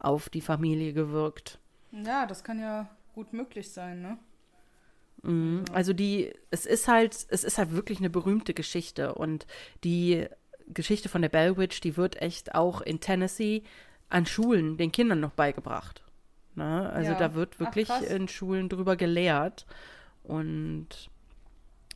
[0.00, 1.60] auf die Familie gewirkt.
[1.92, 4.18] Ja, das kann ja gut möglich sein, ne?
[5.22, 5.64] Mhm.
[5.72, 9.46] Also die, es ist halt, es ist halt wirklich eine berühmte Geschichte und
[9.84, 10.26] die
[10.72, 13.62] Geschichte von der Bell Witch, die wird echt auch in Tennessee
[14.08, 16.02] an Schulen den Kindern noch beigebracht.
[16.54, 16.90] Ne?
[16.90, 17.18] Also ja.
[17.18, 19.66] da wird wirklich Ach, in Schulen drüber gelehrt
[20.22, 20.88] und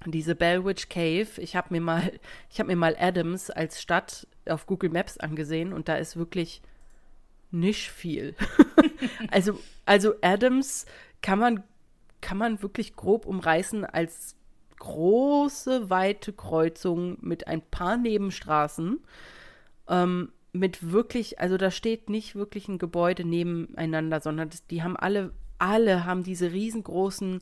[0.07, 2.13] diese Bell Witch Cave, ich habe mir mal,
[2.51, 6.63] ich habe mir mal Adams als Stadt auf Google Maps angesehen und da ist wirklich
[7.51, 8.35] nicht viel.
[9.31, 10.87] also, also Adams
[11.23, 11.63] kann man
[12.21, 14.35] kann man wirklich grob umreißen als
[14.79, 19.01] große, weite Kreuzung mit ein paar Nebenstraßen.
[19.88, 24.97] Ähm, mit wirklich, also da steht nicht wirklich ein Gebäude nebeneinander, sondern das, die haben
[24.97, 27.41] alle, alle haben diese riesengroßen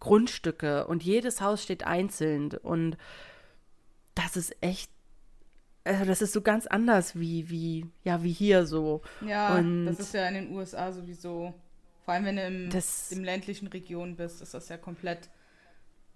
[0.00, 2.96] Grundstücke und jedes Haus steht einzeln und
[4.14, 4.90] das ist echt,
[5.84, 9.02] also das ist so ganz anders wie, wie, ja, wie hier so.
[9.26, 11.54] Ja, und das ist ja in den USA sowieso
[12.10, 15.30] vor allem, wenn du im, das, im ländlichen Region bist, ist das ja komplett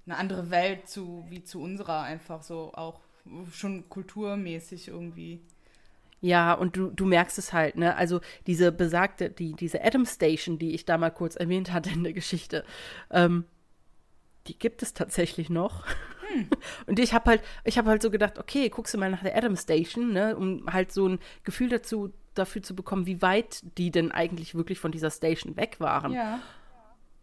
[0.06, 3.00] eine andere Welt zu, wie zu unserer, einfach so auch
[3.52, 5.40] schon kulturmäßig irgendwie.
[6.20, 7.96] Ja, und du, du merkst es halt, ne?
[7.96, 12.02] Also diese besagte, die, diese Adam Station, die ich da mal kurz erwähnt hatte in
[12.02, 12.64] der Geschichte,
[13.10, 13.44] ähm,
[14.46, 15.86] die gibt es tatsächlich noch.
[16.28, 16.48] Hm.
[16.86, 19.36] Und ich habe halt, ich habe halt so gedacht, okay, guckst du mal nach der
[19.36, 23.90] Adam Station, ne, um halt so ein Gefühl dazu dafür zu bekommen, wie weit die
[23.90, 26.12] denn eigentlich wirklich von dieser Station weg waren.
[26.12, 26.40] Ja.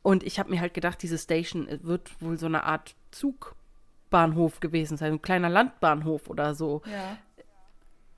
[0.03, 4.97] Und ich habe mir halt gedacht, diese Station wird wohl so eine Art Zugbahnhof gewesen
[4.97, 6.81] sein, ein kleiner Landbahnhof oder so.
[6.85, 7.17] Ja.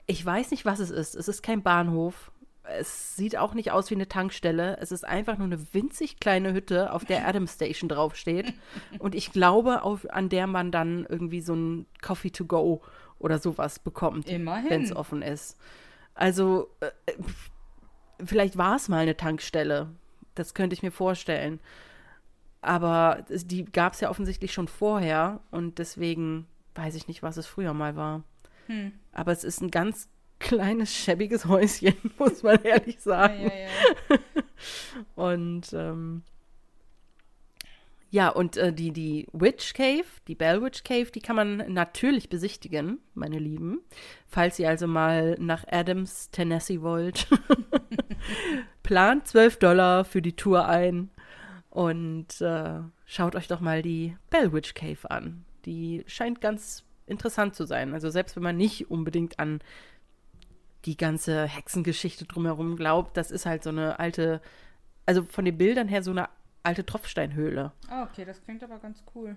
[0.05, 1.15] Ich weiß nicht, was es ist.
[1.15, 2.31] Es ist kein Bahnhof.
[2.63, 4.77] Es sieht auch nicht aus wie eine Tankstelle.
[4.79, 8.53] Es ist einfach nur eine winzig kleine Hütte, auf der Adam Station draufsteht.
[8.99, 12.81] Und ich glaube, auf, an der man dann irgendwie so ein Coffee to go
[13.19, 15.57] oder sowas bekommt, wenn es offen ist.
[16.13, 16.91] Also, äh,
[18.23, 19.89] vielleicht war es mal eine Tankstelle.
[20.35, 21.59] Das könnte ich mir vorstellen.
[22.61, 27.45] Aber die gab es ja offensichtlich schon vorher und deswegen weiß ich nicht, was es
[27.45, 28.23] früher mal war.
[28.67, 28.93] Hm.
[29.11, 30.07] Aber es ist ein ganz
[30.39, 33.41] kleines, schäbiges Häuschen, muss man ehrlich sagen.
[33.41, 33.67] Ja, ja,
[34.09, 34.19] ja.
[35.15, 36.23] und ähm,
[38.13, 42.29] ja, und äh, die, die Witch Cave, die Bell Witch Cave, die kann man natürlich
[42.29, 43.81] besichtigen, meine Lieben.
[44.27, 47.27] Falls ihr also mal nach Adams, Tennessee wollt.
[48.83, 51.09] Plant 12 Dollar für die Tour ein
[51.71, 55.43] und äh, schaut euch doch mal die Bell Witch Cave an.
[55.65, 57.95] Die scheint ganz interessant zu sein.
[57.95, 59.59] Also selbst wenn man nicht unbedingt an
[60.85, 64.39] die ganze Hexengeschichte drumherum glaubt, das ist halt so eine alte,
[65.07, 66.29] also von den Bildern her so eine
[66.63, 67.71] alte Tropfsteinhöhle.
[67.89, 69.35] Ah, okay, das klingt aber ganz cool.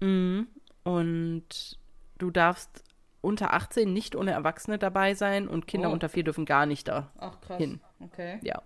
[0.00, 0.48] Mhm.
[0.82, 1.78] Und
[2.18, 2.82] du darfst
[3.20, 5.92] unter 18 nicht ohne Erwachsene dabei sein und Kinder oh.
[5.92, 7.58] unter 4 dürfen gar nicht da Ach, krass.
[7.58, 7.80] hin.
[8.00, 8.40] Okay.
[8.42, 8.62] Ja.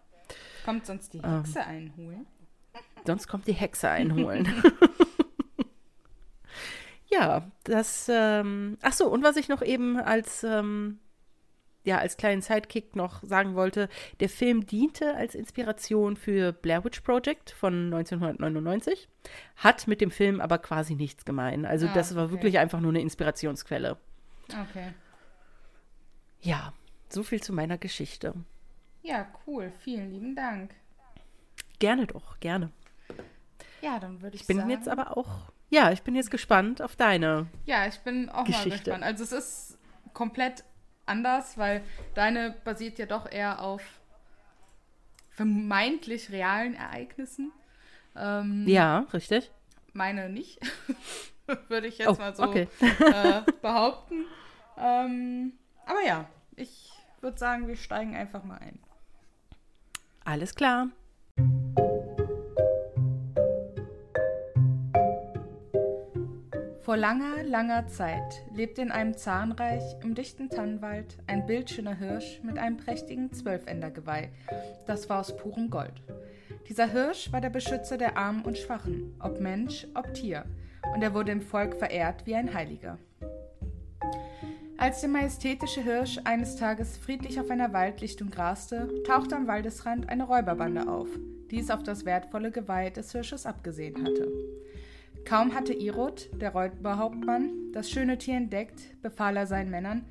[0.64, 1.44] Kommt sonst die ähm.
[1.44, 2.26] Hexe ähm, einholen?
[3.06, 4.48] Sonst kommt die Hexe einholen.
[7.06, 8.10] ja, das.
[8.10, 10.98] Ähm, ach so, und was ich noch eben als ähm,
[11.86, 13.88] ja als kleinen Sidekick noch sagen wollte,
[14.20, 19.08] der Film diente als Inspiration für Blair Witch Project von 1999,
[19.56, 21.64] hat mit dem Film aber quasi nichts gemein.
[21.64, 22.32] Also ah, das war okay.
[22.32, 23.96] wirklich einfach nur eine Inspirationsquelle.
[24.48, 24.92] Okay.
[26.40, 26.72] Ja,
[27.08, 28.34] so viel zu meiner Geschichte.
[29.02, 29.72] Ja, cool.
[29.80, 30.74] Vielen lieben Dank.
[31.78, 32.70] Gerne doch, gerne.
[33.80, 36.82] Ja, dann würde ich, ich bin sagen, jetzt aber auch, ja, ich bin jetzt gespannt
[36.82, 37.46] auf deine.
[37.66, 38.68] Ja, ich bin auch Geschichte.
[38.68, 39.04] mal gespannt.
[39.04, 39.78] Also es ist
[40.12, 40.64] komplett
[41.06, 41.82] anders, weil
[42.14, 43.82] deine basiert ja doch eher auf
[45.30, 47.52] vermeintlich realen Ereignissen.
[48.16, 49.50] Ähm, ja, richtig.
[49.92, 50.58] Meine nicht,
[51.68, 52.68] würde ich jetzt oh, mal so okay.
[52.80, 54.24] äh, behaupten.
[54.78, 55.52] Ähm,
[55.86, 56.90] aber ja, ich
[57.20, 58.78] würde sagen, wir steigen einfach mal ein.
[60.24, 60.88] Alles klar.
[66.86, 72.58] Vor langer, langer Zeit lebte in einem Zahnreich im dichten Tannenwald ein bildschöner Hirsch mit
[72.58, 74.30] einem prächtigen Zwölfendergeweih.
[74.86, 76.00] Das war aus purem Gold.
[76.68, 80.44] Dieser Hirsch war der Beschützer der Armen und Schwachen, ob Mensch, ob Tier,
[80.94, 82.98] und er wurde im Volk verehrt wie ein Heiliger.
[84.78, 90.22] Als der majestätische Hirsch eines Tages friedlich auf einer Waldlichtung graste, tauchte am Waldesrand eine
[90.22, 91.08] Räuberbande auf,
[91.50, 94.30] die es auf das wertvolle Geweih des Hirsches abgesehen hatte.
[95.26, 100.04] Kaum hatte Irod, der Räuberhauptmann, das schöne Tier entdeckt, befahl er seinen Männern: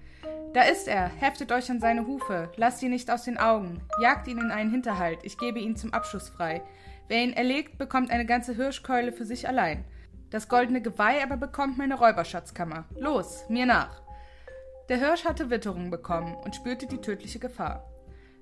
[0.53, 4.27] Da ist er, heftet euch an seine Hufe, lasst ihn nicht aus den Augen, jagt
[4.27, 6.61] ihn in einen Hinterhalt, ich gebe ihn zum Abschuss frei.
[7.07, 9.85] Wer ihn erlegt, bekommt eine ganze Hirschkeule für sich allein.
[10.31, 12.83] Das goldene Geweih aber bekommt meine Räuberschatzkammer.
[12.99, 14.01] Los, mir nach!
[14.89, 17.89] Der Hirsch hatte Witterung bekommen und spürte die tödliche Gefahr.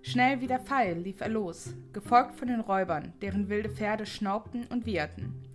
[0.02, 4.66] Schnell wie der Pfeil lief er los, gefolgt von den Räubern, deren wilde Pferde schnaubten
[4.72, 5.53] und wieherten.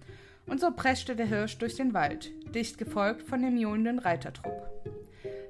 [0.49, 4.69] Und so preschte der Hirsch durch den Wald, dicht gefolgt von dem johlenden Reitertrupp.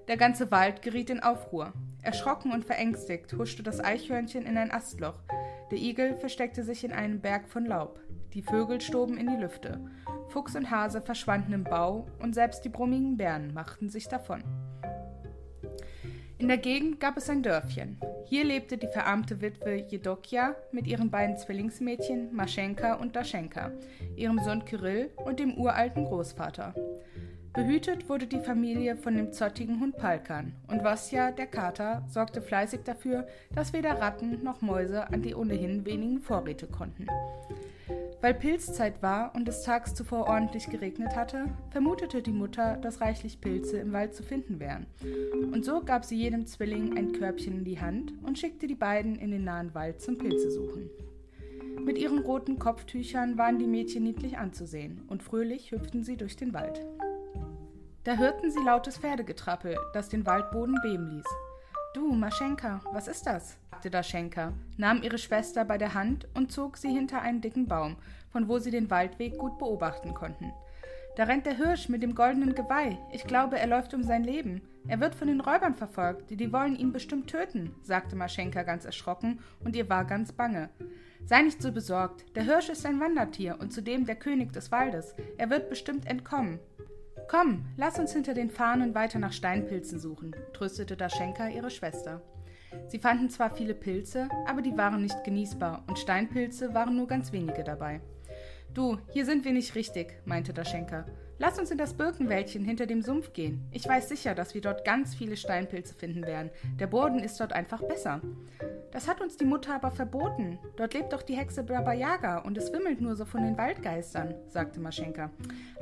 [0.08, 1.72] Der ganze Wald geriet in Aufruhr.
[2.02, 5.20] Erschrocken und verängstigt huschte das Eichhörnchen in ein Astloch,
[5.70, 8.00] der Igel versteckte sich in einem Berg von Laub,
[8.32, 9.78] die Vögel stoben in die Lüfte,
[10.28, 14.42] Fuchs und Hase verschwanden im Bau und selbst die brummigen Bären machten sich davon.
[16.38, 17.98] In der Gegend gab es ein Dörfchen.
[18.28, 23.72] Hier lebte die verarmte Witwe Jedokia mit ihren beiden Zwillingsmädchen Maschenka und Daschenka,
[24.16, 26.74] ihrem Sohn Kyrill und dem uralten Großvater.
[27.54, 32.80] Behütet wurde die Familie von dem zottigen Hund Palkan, und Vasja, der Kater, sorgte fleißig
[32.84, 37.06] dafür, dass weder Ratten noch Mäuse an die ohnehin wenigen Vorräte konnten.
[38.20, 43.40] Weil Pilzzeit war und es tags zuvor ordentlich geregnet hatte, vermutete die Mutter, dass reichlich
[43.40, 44.86] Pilze im Wald zu finden wären.
[45.52, 49.16] Und so gab sie jedem Zwilling ein Körbchen in die Hand und schickte die beiden
[49.16, 50.90] in den nahen Wald zum Pilze suchen.
[51.84, 56.52] Mit ihren roten Kopftüchern waren die Mädchen niedlich anzusehen und fröhlich hüpften sie durch den
[56.52, 56.84] Wald.
[58.08, 61.26] Da hörten sie lautes Pferdegetrappel, das den Waldboden beben ließ.
[61.92, 63.58] Du, Maschenka, was ist das?
[63.70, 67.96] sagte Daschenka, nahm ihre Schwester bei der Hand und zog sie hinter einen dicken Baum,
[68.30, 70.54] von wo sie den Waldweg gut beobachten konnten.
[71.16, 72.96] Da rennt der Hirsch mit dem goldenen Geweih.
[73.12, 74.62] Ich glaube, er läuft um sein Leben.
[74.86, 79.40] Er wird von den Räubern verfolgt, die wollen ihn bestimmt töten, sagte Maschenka ganz erschrocken,
[79.62, 80.70] und ihr war ganz bange.
[81.26, 82.24] Sei nicht so besorgt.
[82.36, 85.14] Der Hirsch ist ein Wandertier und zudem der König des Waldes.
[85.36, 86.58] Er wird bestimmt entkommen.
[87.28, 92.22] Komm, lass uns hinter den Fahnen weiter nach Steinpilzen suchen, tröstete Daschenka ihre Schwester.
[92.86, 97.30] Sie fanden zwar viele Pilze, aber die waren nicht genießbar und Steinpilze waren nur ganz
[97.30, 98.00] wenige dabei.
[98.72, 101.04] Du, hier sind wir nicht richtig, meinte der Schenker.
[101.38, 103.68] Lass uns in das Birkenwäldchen hinter dem Sumpf gehen.
[103.72, 106.50] Ich weiß sicher, dass wir dort ganz viele Steinpilze finden werden.
[106.80, 108.22] Der Boden ist dort einfach besser.
[108.90, 110.58] Das hat uns die Mutter aber verboten.
[110.76, 114.34] Dort lebt doch die Hexe Baba Yaga und es wimmelt nur so von den Waldgeistern,
[114.48, 115.30] sagte Maschenka.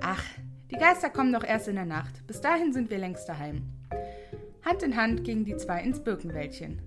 [0.01, 0.25] Ach,
[0.71, 2.27] die Geister kommen doch erst in der Nacht.
[2.27, 3.63] Bis dahin sind wir längst daheim.
[4.65, 6.81] Hand in Hand gingen die zwei ins Birkenwäldchen.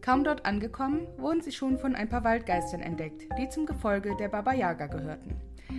[0.00, 4.28] Kaum dort angekommen, wurden sie schon von ein paar Waldgeistern entdeckt, die zum Gefolge der
[4.28, 5.36] Baba Yaga gehörten.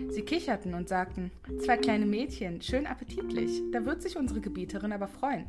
[0.10, 1.32] Sie kicherten und sagten:
[1.66, 5.48] Zwei kleine Mädchen, schön appetitlich, da wird sich unsere Gebieterin aber freuen.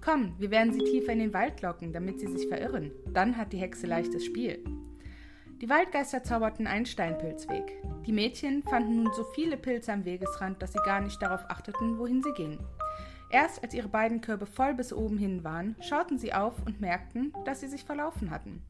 [0.00, 2.90] Komm, wir werden sie tiefer in den Wald locken, damit sie sich verirren.
[3.12, 4.64] Dann hat die Hexe leichtes Spiel.
[5.64, 7.82] Die Waldgeister zauberten einen Steinpilzweg.
[8.04, 11.98] Die Mädchen fanden nun so viele Pilze am Wegesrand, dass sie gar nicht darauf achteten,
[11.98, 12.58] wohin sie gingen.
[13.30, 17.32] Erst als ihre beiden Körbe voll bis oben hin waren, schauten sie auf und merkten,
[17.46, 18.62] dass sie sich verlaufen hatten.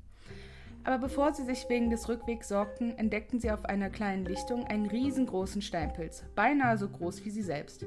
[0.84, 4.86] Aber bevor sie sich wegen des Rückwegs sorgten, entdeckten sie auf einer kleinen Lichtung einen
[4.86, 7.86] riesengroßen Steinpilz, beinahe so groß wie sie selbst.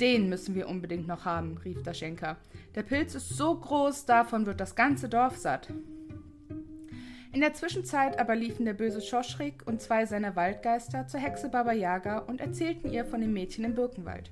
[0.00, 2.36] Den müssen wir unbedingt noch haben, rief Daschenka.
[2.76, 5.72] Der Pilz ist so groß, davon wird das ganze Dorf satt.
[7.32, 11.72] In der Zwischenzeit aber liefen der böse Schoschrik und zwei seiner Waldgeister zur Hexe Baba
[11.72, 14.30] Yaga und erzählten ihr von dem Mädchen im Birkenwald.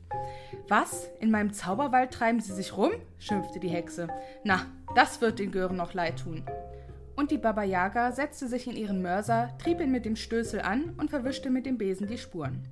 [0.68, 1.08] Was?
[1.20, 2.92] In meinem Zauberwald treiben sie sich rum?
[3.18, 4.08] schimpfte die Hexe.
[4.44, 6.44] Na, das wird den Gören noch leid tun.
[7.16, 10.94] Und die Baba Yaga setzte sich in ihren Mörser, trieb ihn mit dem Stößel an
[10.96, 12.66] und verwischte mit dem Besen die Spuren.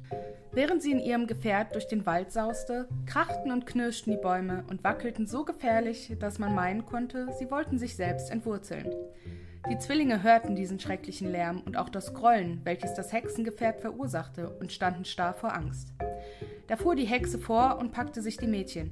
[0.50, 4.82] Während sie in ihrem Gefährt durch den Wald sauste, krachten und knirschten die Bäume und
[4.84, 8.90] wackelten so gefährlich, dass man meinen konnte, sie wollten sich selbst entwurzeln.
[9.70, 14.72] Die Zwillinge hörten diesen schrecklichen Lärm und auch das Grollen, welches das Hexengefährt verursachte, und
[14.72, 15.94] standen starr vor Angst.
[16.66, 18.90] Da fuhr die Hexe vor und packte sich die Mädchen.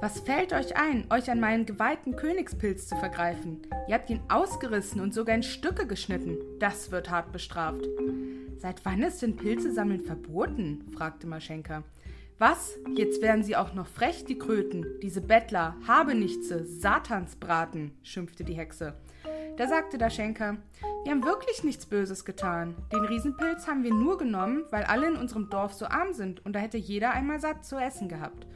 [0.00, 3.62] Was fällt euch ein, euch an meinen geweihten Königspilz zu vergreifen?
[3.86, 6.36] Ihr habt ihn ausgerissen und sogar in Stücke geschnitten.
[6.58, 7.84] Das wird hart bestraft.
[8.58, 10.90] Seit wann ist denn Pilze sammeln verboten?
[10.92, 11.84] fragte Maschenka.
[12.38, 12.76] Was?
[12.94, 18.94] Jetzt werden sie auch noch frech, die Kröten, diese Bettler, Habenichtse, Satansbraten, schimpfte die Hexe.
[19.58, 20.56] Da sagte der Schenker,
[21.02, 22.76] wir haben wirklich nichts Böses getan.
[22.92, 26.52] Den Riesenpilz haben wir nur genommen, weil alle in unserem Dorf so arm sind und
[26.52, 28.46] da hätte jeder einmal satt zu essen gehabt.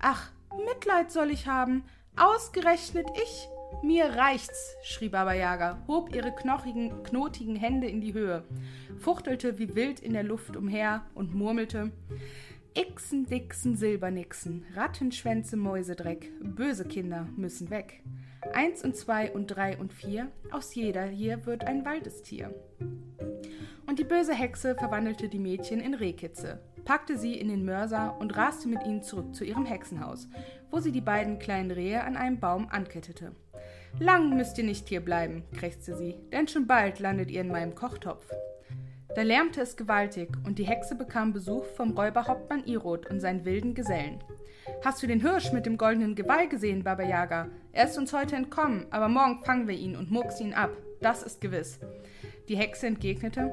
[0.00, 0.32] Ach,
[0.66, 1.84] Mitleid soll ich haben.
[2.16, 3.48] Ausgerechnet ich.
[3.84, 8.42] Mir reicht's, schrie Baba Yaga, hob ihre knochigen, knotigen Hände in die Höhe,
[8.98, 11.92] fuchtelte wie wild in der Luft umher und murmelte:
[12.76, 18.02] Ixen, Dixen, Silbernixen, Rattenschwänze, Mäusedreck, böse Kinder müssen weg.
[18.52, 22.54] Eins und zwei und drei und vier, aus jeder hier wird ein Waldestier.
[23.86, 28.36] Und die böse Hexe verwandelte die Mädchen in Rehkitze, packte sie in den Mörser und
[28.36, 30.28] raste mit ihnen zurück zu ihrem Hexenhaus,
[30.70, 33.32] wo sie die beiden kleinen Rehe an einem Baum ankettete.
[33.98, 37.74] Lang müsst ihr nicht hier bleiben, krächzte sie, denn schon bald landet ihr in meinem
[37.74, 38.30] Kochtopf.
[39.14, 43.74] Da lärmte es gewaltig, und die Hexe bekam Besuch vom Räuberhauptmann Irod und seinen wilden
[43.74, 44.22] Gesellen.
[44.84, 47.48] Hast du den Hirsch mit dem goldenen Geweih gesehen, Baba Yaga?
[47.72, 50.70] Er ist uns heute entkommen, aber morgen fangen wir ihn und murksen ihn ab.
[51.00, 51.80] Das ist gewiss.
[52.48, 53.52] Die Hexe entgegnete: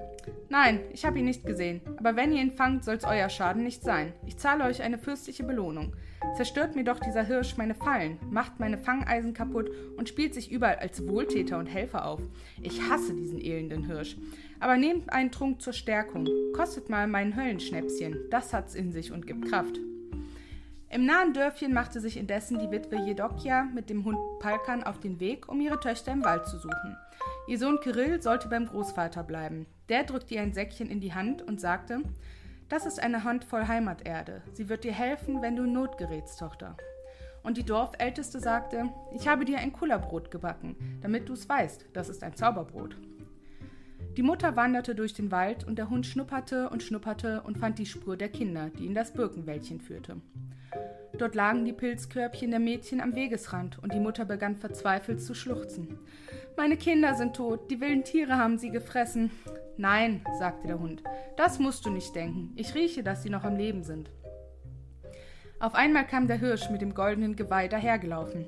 [0.49, 3.83] Nein, ich habe ihn nicht gesehen, aber wenn ihr ihn fangt, soll's euer Schaden nicht
[3.83, 4.13] sein.
[4.27, 5.95] Ich zahle euch eine fürstliche Belohnung.
[6.37, 10.75] Zerstört mir doch dieser Hirsch meine Fallen, macht meine Fangeisen kaputt und spielt sich überall
[10.75, 12.21] als Wohltäter und Helfer auf.
[12.61, 14.15] Ich hasse diesen elenden Hirsch.
[14.59, 16.27] Aber nehmt einen Trunk zur Stärkung.
[16.53, 18.15] Kostet mal mein Höllenschnäpschen.
[18.29, 19.79] Das hat's in sich und gibt Kraft.
[20.95, 25.19] Im nahen Dörfchen machte sich indessen die Witwe Jedokia mit dem Hund Palkan auf den
[25.19, 26.95] Weg, um ihre Töchter im Wald zu suchen.
[27.49, 29.65] Ihr Sohn Kirill sollte beim Großvater bleiben.
[29.89, 31.99] Der drückte ihr ein Säckchen in die Hand und sagte:
[32.69, 34.41] Das ist eine Handvoll Heimaterde.
[34.53, 36.77] Sie wird dir helfen, wenn du in Not gerätst, Tochter.
[37.43, 42.07] Und die Dorfälteste sagte: Ich habe dir ein Kullerbrot gebacken, damit du es weißt, das
[42.07, 42.95] ist ein Zauberbrot.
[44.15, 47.85] Die Mutter wanderte durch den Wald und der Hund schnupperte und schnupperte und fand die
[47.85, 50.21] Spur der Kinder, die in das Birkenwäldchen führte.
[51.17, 55.99] Dort lagen die Pilzkörbchen der Mädchen am Wegesrand und die Mutter begann verzweifelt zu schluchzen.
[56.57, 59.31] Meine Kinder sind tot, die wilden Tiere haben sie gefressen.
[59.77, 61.03] Nein, sagte der Hund,
[61.37, 62.53] das musst du nicht denken.
[62.55, 64.09] Ich rieche, dass sie noch am Leben sind.
[65.59, 68.45] Auf einmal kam der Hirsch mit dem goldenen Geweih dahergelaufen.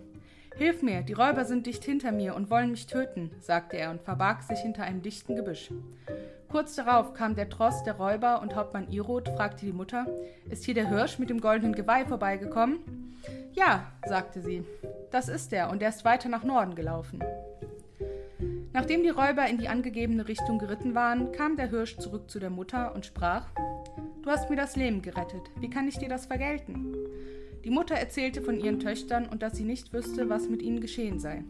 [0.57, 4.01] Hilf mir, die Räuber sind dicht hinter mir und wollen mich töten, sagte er und
[4.01, 5.71] verbarg sich hinter einem dichten Gebüsch.
[6.49, 10.05] Kurz darauf kam der Tross der Räuber und Hauptmann Irod fragte die Mutter:
[10.49, 12.79] Ist hier der Hirsch mit dem goldenen Geweih vorbeigekommen?
[13.53, 14.63] Ja, sagte sie.
[15.11, 17.21] Das ist er und er ist weiter nach Norden gelaufen.
[18.71, 22.49] Nachdem die Räuber in die angegebene Richtung geritten waren, kam der Hirsch zurück zu der
[22.49, 23.47] Mutter und sprach:
[24.21, 25.41] Du hast mir das Leben gerettet.
[25.59, 26.95] Wie kann ich dir das vergelten?
[27.63, 31.19] Die Mutter erzählte von ihren Töchtern und dass sie nicht wüsste, was mit ihnen geschehen
[31.19, 31.43] sei.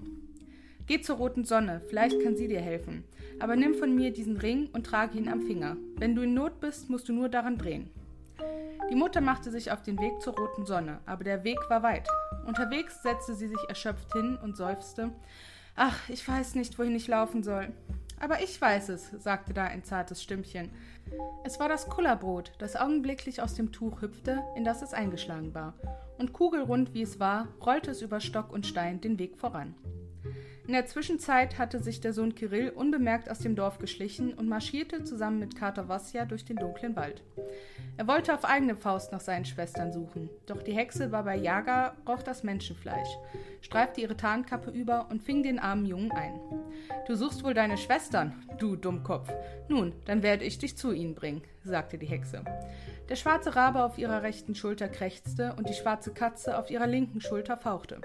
[0.88, 3.04] Geh zur roten Sonne, vielleicht kann sie dir helfen.
[3.40, 5.76] Aber nimm von mir diesen Ring und trage ihn am Finger.
[5.98, 7.90] Wenn du in Not bist, musst du nur daran drehen.
[8.90, 12.08] Die Mutter machte sich auf den Weg zur roten Sonne, aber der Weg war weit.
[12.46, 15.12] Unterwegs setzte sie sich erschöpft hin und seufzte
[15.76, 17.68] Ach, ich weiß nicht, wohin ich laufen soll.
[18.20, 20.72] Aber ich weiß es, sagte da ein zartes Stimmchen.
[21.44, 25.76] Es war das Kullerbrot, das augenblicklich aus dem Tuch hüpfte, in das es eingeschlagen war,
[26.18, 29.76] und kugelrund wie es war, rollte es über Stock und Stein den Weg voran.
[30.68, 35.06] In der Zwischenzeit hatte sich der Sohn Kirill unbemerkt aus dem Dorf geschlichen und marschierte
[35.06, 37.24] zusammen mit Kater Vasja durch den dunklen Wald.
[37.96, 42.22] Er wollte auf eigene Faust nach seinen Schwestern suchen, doch die Hexe Baba Yaga roch
[42.22, 43.08] das Menschenfleisch,
[43.62, 46.38] streifte ihre Tarnkappe über und fing den armen Jungen ein.
[47.08, 49.32] Du suchst wohl deine Schwestern, du Dummkopf.
[49.70, 52.44] Nun, dann werde ich dich zu ihnen bringen, sagte die Hexe.
[53.10, 57.22] Der schwarze Rabe auf ihrer rechten Schulter krächzte und die schwarze Katze auf ihrer linken
[57.22, 58.02] Schulter fauchte.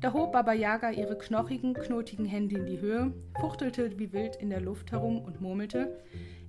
[0.00, 4.50] Da hob Baba Yaga ihre knochigen, knotigen Hände in die Höhe, fuchtelte wie wild in
[4.50, 5.96] der Luft herum und murmelte: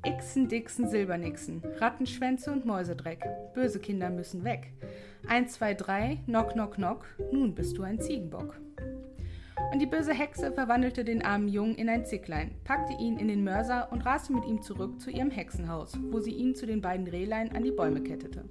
[0.06, 3.24] Ixen, Dixen, Silbernixen, Rattenschwänze und Mäusedreck.
[3.54, 4.74] Böse Kinder müssen weg.
[5.28, 8.60] Eins, zwei, drei, knock, knock, knock, nun bist du ein Ziegenbock.
[9.74, 13.44] Und die böse Hexe verwandelte den armen Jungen in ein Zicklein, packte ihn in den
[13.44, 17.08] Mörser und raste mit ihm zurück zu ihrem Hexenhaus, wo sie ihn zu den beiden
[17.08, 18.44] Rehlein an die Bäume kettete.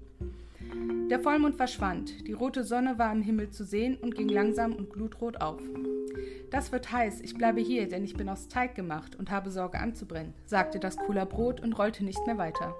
[1.08, 4.90] Der Vollmond verschwand, die rote Sonne war am Himmel zu sehen und ging langsam und
[4.90, 5.60] glutrot auf.
[6.50, 9.78] Das wird heiß, ich bleibe hier, denn ich bin aus Teig gemacht und habe Sorge
[9.78, 12.74] anzubrennen, sagte das Cooler Brot und rollte nicht mehr weiter.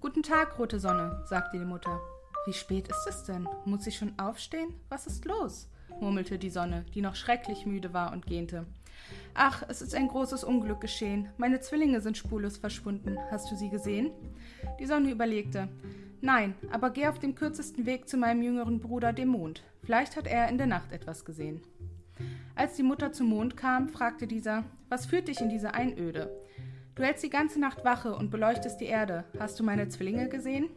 [0.00, 2.00] Guten Tag, rote Sonne, sagte die Mutter.
[2.46, 3.46] Wie spät ist es denn?
[3.66, 4.72] Muss ich schon aufstehen?
[4.88, 5.68] Was ist los?
[6.04, 8.66] Murmelte die Sonne, die noch schrecklich müde war und gähnte.
[9.32, 11.30] Ach, es ist ein großes Unglück geschehen.
[11.38, 13.16] Meine Zwillinge sind spurlos verschwunden.
[13.30, 14.10] Hast du sie gesehen?
[14.78, 15.68] Die Sonne überlegte.
[16.20, 19.62] Nein, aber geh auf dem kürzesten Weg zu meinem jüngeren Bruder, dem Mond.
[19.82, 21.62] Vielleicht hat er in der Nacht etwas gesehen.
[22.54, 26.30] Als die Mutter zum Mond kam, fragte dieser, was führt dich in diese Einöde?
[26.94, 29.24] Du hältst die ganze Nacht Wache und beleuchtest die Erde.
[29.38, 30.68] Hast du meine Zwillinge gesehen?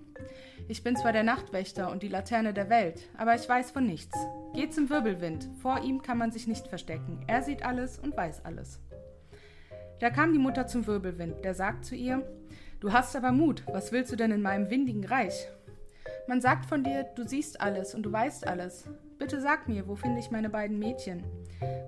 [0.69, 4.17] Ich bin zwar der Nachtwächter und die Laterne der Welt, aber ich weiß von nichts.
[4.53, 7.23] Geh zum Wirbelwind, vor ihm kann man sich nicht verstecken.
[7.25, 8.81] Er sieht alles und weiß alles.
[9.99, 12.21] Da kam die Mutter zum Wirbelwind, der sagt zu ihr,
[12.79, 15.47] Du hast aber Mut, was willst du denn in meinem windigen Reich?
[16.27, 18.89] Man sagt von dir, du siehst alles und du weißt alles.
[19.17, 21.23] Bitte sag mir, wo finde ich meine beiden Mädchen?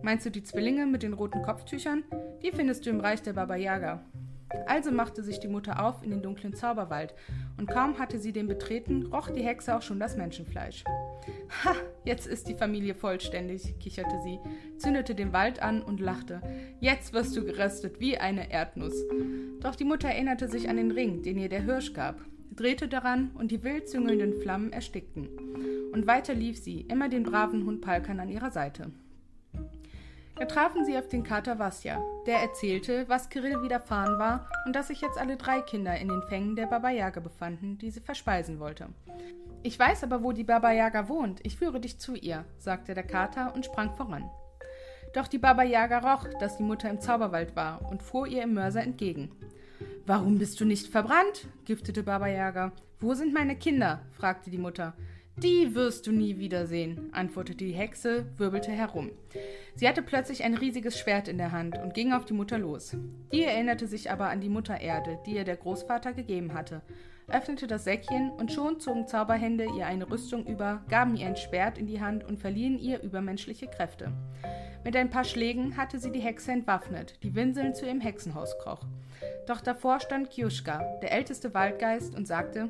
[0.01, 2.03] Meinst du die Zwillinge mit den roten Kopftüchern?
[2.41, 4.01] Die findest du im Reich der Baba Yaga.
[4.65, 7.13] Also machte sich die Mutter auf in den dunklen Zauberwald,
[7.57, 10.83] und kaum hatte sie den betreten, roch die Hexe auch schon das Menschenfleisch.
[11.63, 14.39] Ha, jetzt ist die Familie vollständig, kicherte sie,
[14.77, 16.41] zündete den Wald an und lachte.
[16.79, 18.95] Jetzt wirst du geröstet wie eine Erdnuss.
[19.59, 22.21] Doch die Mutter erinnerte sich an den Ring, den ihr der Hirsch gab,
[22.55, 25.27] drehte daran, und die wild züngelnden Flammen erstickten.
[25.91, 28.91] Und weiter lief sie, immer den braven Hund Palkan an ihrer Seite.
[30.39, 32.01] Da trafen sie auf den Kater Vasya.
[32.25, 36.21] Der erzählte, was Kirill widerfahren war und dass sich jetzt alle drei Kinder in den
[36.29, 38.87] Fängen der Baba Yaga befanden, die sie verspeisen wollte.
[39.63, 41.41] Ich weiß aber, wo die Baba Yaga wohnt.
[41.43, 44.31] Ich führe dich zu ihr, sagte der Kater und sprang voran.
[45.13, 48.53] Doch die Baba Yaga roch, dass die Mutter im Zauberwald war und fuhr ihr im
[48.53, 49.31] Mörser entgegen.
[50.05, 51.47] Warum bist du nicht verbrannt?
[51.65, 52.71] giftete Baba Yaga.
[53.01, 53.99] Wo sind meine Kinder?
[54.13, 54.93] fragte die Mutter.
[55.43, 59.11] Die wirst du nie wiedersehen, antwortete die Hexe, wirbelte herum.
[59.73, 62.97] Sie hatte plötzlich ein riesiges Schwert in der Hand und ging auf die Mutter los.
[63.31, 66.81] Die erinnerte sich aber an die Muttererde, die ihr der Großvater gegeben hatte,
[67.29, 71.77] öffnete das Säckchen und schon zogen Zauberhände ihr eine Rüstung über, gaben ihr ein Schwert
[71.77, 74.11] in die Hand und verliehen ihr übermenschliche Kräfte.
[74.83, 78.85] Mit ein paar Schlägen hatte sie die Hexe entwaffnet, die winselnd zu ihrem Hexenhaus kroch.
[79.47, 82.69] Doch davor stand Kiuschka, der älteste Waldgeist, und sagte: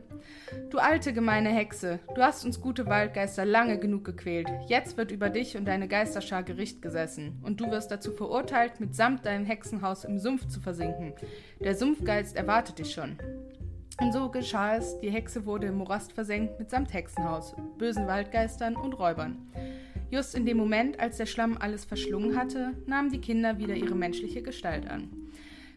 [0.70, 4.50] Du alte gemeine Hexe, du hast uns gute Waldgeister lange genug gequält.
[4.68, 9.26] Jetzt wird über dich und deine Geisterschar Gericht gesessen, und du wirst dazu verurteilt, mitsamt
[9.26, 11.14] deinem Hexenhaus im Sumpf zu versinken.
[11.60, 13.18] Der Sumpfgeist erwartet dich schon.
[14.02, 18.93] Und so geschah es, die Hexe wurde im Morast versenkt mitsamt Hexenhaus, bösen Waldgeistern und
[18.93, 19.38] Räubern.
[20.10, 23.95] Just in dem Moment, als der Schlamm alles verschlungen hatte, nahmen die Kinder wieder ihre
[23.95, 25.10] menschliche Gestalt an.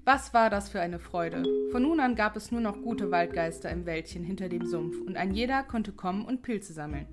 [0.05, 1.45] Was war das für eine Freude?
[1.71, 5.17] Von nun an gab es nur noch gute Waldgeister im Wäldchen hinter dem Sumpf, und
[5.17, 7.07] ein jeder konnte kommen und Pilze sammeln.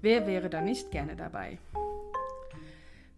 [0.00, 1.58] Wer wäre da nicht gerne dabei?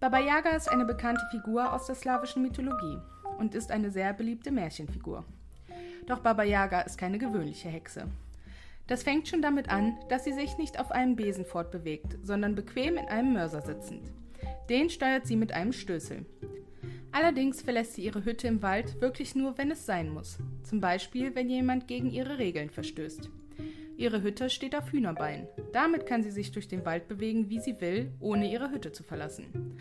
[0.01, 2.97] Baba Yaga ist eine bekannte Figur aus der slawischen Mythologie
[3.39, 5.25] und ist eine sehr beliebte Märchenfigur.
[6.07, 8.07] Doch Baba Yaga ist keine gewöhnliche Hexe.
[8.87, 12.97] Das fängt schon damit an, dass sie sich nicht auf einem Besen fortbewegt, sondern bequem
[12.97, 14.11] in einem Mörser sitzend.
[14.71, 16.25] Den steuert sie mit einem Stößel.
[17.13, 20.39] Allerdings verlässt sie ihre Hütte im Wald wirklich nur, wenn es sein muss.
[20.63, 23.31] Zum Beispiel, wenn jemand gegen ihre Regeln verstößt.
[23.99, 25.49] Ihre Hütte steht auf Hühnerbein.
[25.73, 29.03] Damit kann sie sich durch den Wald bewegen, wie sie will, ohne ihre Hütte zu
[29.03, 29.77] verlassen.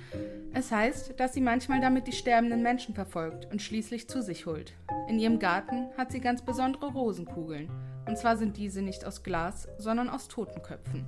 [0.54, 4.74] Es heißt, dass sie manchmal damit die sterbenden Menschen verfolgt und schließlich zu sich holt.
[5.08, 7.70] In ihrem Garten hat sie ganz besondere Rosenkugeln.
[8.08, 11.06] Und zwar sind diese nicht aus Glas, sondern aus Totenköpfen.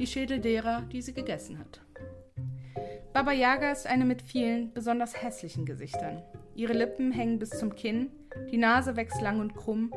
[0.00, 1.80] Die Schädel derer, die sie gegessen hat.
[3.12, 6.22] Baba Yaga ist eine mit vielen, besonders hässlichen Gesichtern.
[6.54, 8.10] Ihre Lippen hängen bis zum Kinn,
[8.52, 9.92] die Nase wächst lang und krumm,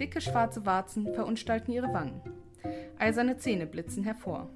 [0.00, 2.20] dicke schwarze Warzen verunstalten ihre Wangen.
[2.98, 4.50] Eiserne Zähne blitzen hervor.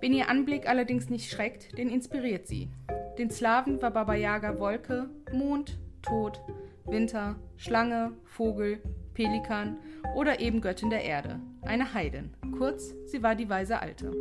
[0.00, 2.70] Wen ihr Anblick allerdings nicht schreckt, den inspiriert sie.
[3.18, 6.40] Den Slawen war Baba Yaga Wolke, Mond, Tod,
[6.84, 8.80] Winter, Schlange, Vogel,
[9.14, 9.78] Pelikan
[10.14, 12.34] oder eben Göttin der Erde, eine Heidin.
[12.58, 14.12] Kurz, sie war die weise Alte.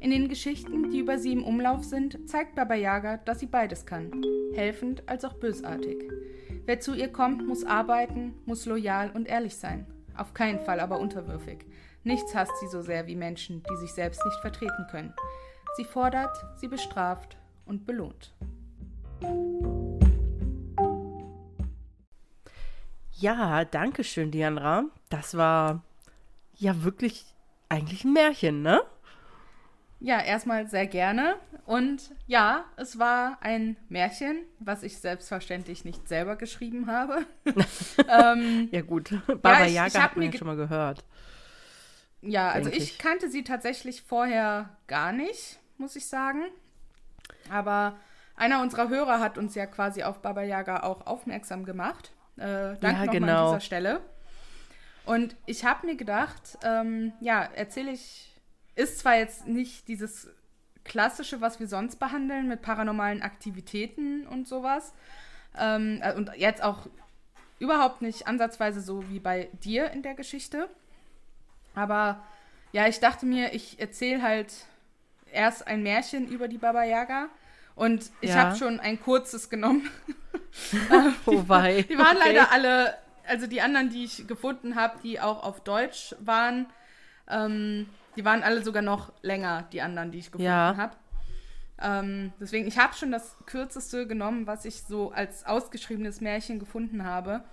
[0.00, 3.86] In den Geschichten, die über sie im Umlauf sind, zeigt Baba Yaga, dass sie beides
[3.86, 4.10] kann,
[4.54, 6.04] helfend als auch bösartig.
[6.66, 9.86] Wer zu ihr kommt, muss arbeiten, muss loyal und ehrlich sein,
[10.16, 11.64] auf keinen Fall aber unterwürfig.
[12.04, 15.12] Nichts hasst sie so sehr wie Menschen, die sich selbst nicht vertreten können.
[15.76, 17.36] Sie fordert, sie bestraft
[17.66, 18.34] und belohnt.
[23.20, 24.84] Ja, danke schön, Dianra.
[25.08, 25.82] Das war
[26.54, 27.24] ja wirklich
[27.68, 28.80] eigentlich ein Märchen, ne?
[29.98, 31.34] Ja, erstmal sehr gerne.
[31.66, 37.26] Und ja, es war ein Märchen, was ich selbstverständlich nicht selber geschrieben habe.
[38.08, 39.10] ähm, ja, gut.
[39.26, 41.04] Baba ja, ich, Yaga ich hat man ja schon mal gehört.
[42.22, 46.44] Ja, also ich, ich kannte sie tatsächlich vorher gar nicht, muss ich sagen.
[47.50, 47.98] Aber
[48.36, 52.12] einer unserer Hörer hat uns ja quasi auf Baba Yaga auch aufmerksam gemacht.
[52.38, 53.46] Äh, danke ja, nochmal genau.
[53.46, 54.00] an dieser Stelle.
[55.04, 58.34] Und ich habe mir gedacht, ähm, ja, erzähle ich,
[58.74, 60.28] ist zwar jetzt nicht dieses
[60.84, 64.92] klassische, was wir sonst behandeln mit paranormalen Aktivitäten und sowas.
[65.58, 66.86] Ähm, äh, und jetzt auch
[67.58, 70.68] überhaupt nicht ansatzweise so wie bei dir in der Geschichte.
[71.74, 72.22] Aber
[72.72, 74.52] ja, ich dachte mir, ich erzähle halt
[75.32, 77.28] erst ein Märchen über die Baba Yaga
[77.78, 78.36] und ich ja.
[78.36, 79.88] habe schon ein kurzes genommen.
[81.24, 81.82] Wobei.
[81.88, 82.18] Die, die waren okay.
[82.18, 82.94] leider alle,
[83.26, 86.66] also die anderen, die ich gefunden habe, die auch auf Deutsch waren,
[87.28, 90.76] Ähm, die waren alle sogar noch länger, die anderen, die ich gefunden Ja.
[90.76, 90.96] habe.
[91.80, 97.04] Ähm, deswegen, ich habe schon das kürzeste genommen, was ich so als ausgeschriebenes Märchen gefunden
[97.04, 97.44] habe.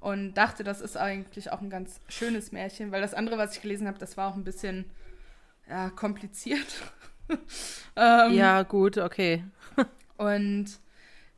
[0.00, 3.62] Und dachte, das ist eigentlich auch ein ganz schönes Märchen, weil das andere, was ich
[3.62, 4.90] gelesen habe, das war auch ein bisschen
[5.68, 6.66] ja, kompliziert.
[7.96, 9.44] ähm, Ja, gut, okay.
[10.16, 10.66] Und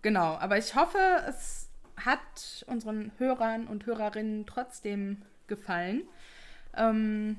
[0.03, 0.99] genau, aber ich hoffe,
[1.29, 6.03] es hat unseren Hörern und Hörerinnen trotzdem gefallen.
[6.77, 7.39] Ähm,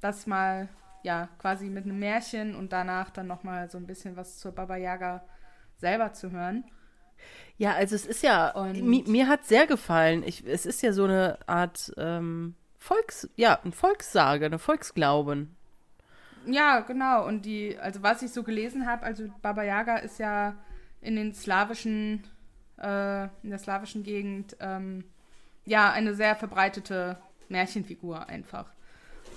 [0.00, 0.68] das mal,
[1.02, 4.76] ja, quasi mit einem Märchen und danach dann nochmal so ein bisschen was zur Baba
[4.76, 5.24] Yaga
[5.78, 6.64] selber zu hören.
[7.56, 10.22] Ja, also es ist ja, mi, mir hat sehr gefallen.
[10.24, 15.56] Ich, es ist ja so eine Art ähm, Volks, ja, ein Volkssage, eine Volksglauben.
[16.46, 17.26] Ja, genau.
[17.26, 20.54] Und die, also was ich so gelesen habe, also Baba Yaga ist ja
[21.00, 22.24] in den slawischen,
[22.78, 25.04] äh, in der slawischen Gegend, ähm,
[25.66, 27.16] ja, eine sehr verbreitete
[27.48, 28.66] Märchenfigur einfach.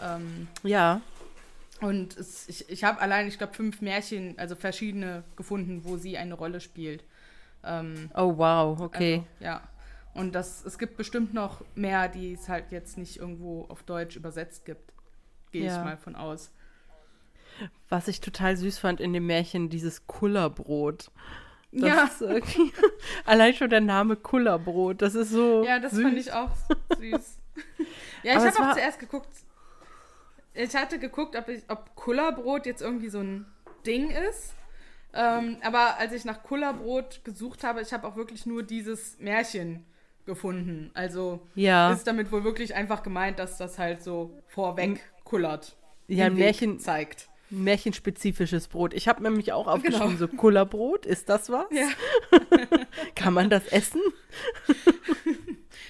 [0.02, 1.02] Ähm, Ja,
[1.82, 6.18] und es, ich, ich habe allein, ich glaube, fünf Märchen, also verschiedene gefunden, wo sie
[6.18, 7.04] eine Rolle spielt.
[7.64, 9.16] Ähm, oh wow, okay.
[9.18, 9.62] Also, ja.
[10.14, 14.16] Und das, es gibt bestimmt noch mehr, die es halt jetzt nicht irgendwo auf Deutsch
[14.16, 14.92] übersetzt gibt.
[15.52, 15.78] Gehe Ja.
[15.78, 16.52] ich mal von aus.
[17.90, 21.12] Was ich total süß fand in dem Märchen, dieses Kullerbrot.
[21.72, 22.30] Das ja.
[23.26, 26.02] allein schon der Name Kullerbrot, das ist so Ja, das süß.
[26.04, 26.52] fand ich auch
[26.98, 27.38] süß.
[28.24, 29.28] ja, ich habe auch zuerst geguckt.
[30.54, 33.46] Ich hatte geguckt, ob, ich, ob Kullerbrot jetzt irgendwie so ein
[33.86, 34.54] Ding ist.
[35.14, 39.86] Ähm, aber als ich nach Kullerbrot gesucht habe, ich habe auch wirklich nur dieses Märchen
[40.26, 40.92] gefunden.
[40.94, 41.92] Also Ja.
[41.94, 45.76] ist damit wohl wirklich einfach gemeint, dass das halt so vorweg kullert.
[46.08, 47.30] Ja, ein Märchen- zeigt.
[47.50, 48.94] Märchenspezifisches Brot.
[48.94, 50.20] Ich habe nämlich auch aufgeschrieben, Genau.
[50.20, 51.66] so Kullerbrot, ist das was?
[51.72, 51.88] Ja.
[53.16, 54.02] Kann man das essen?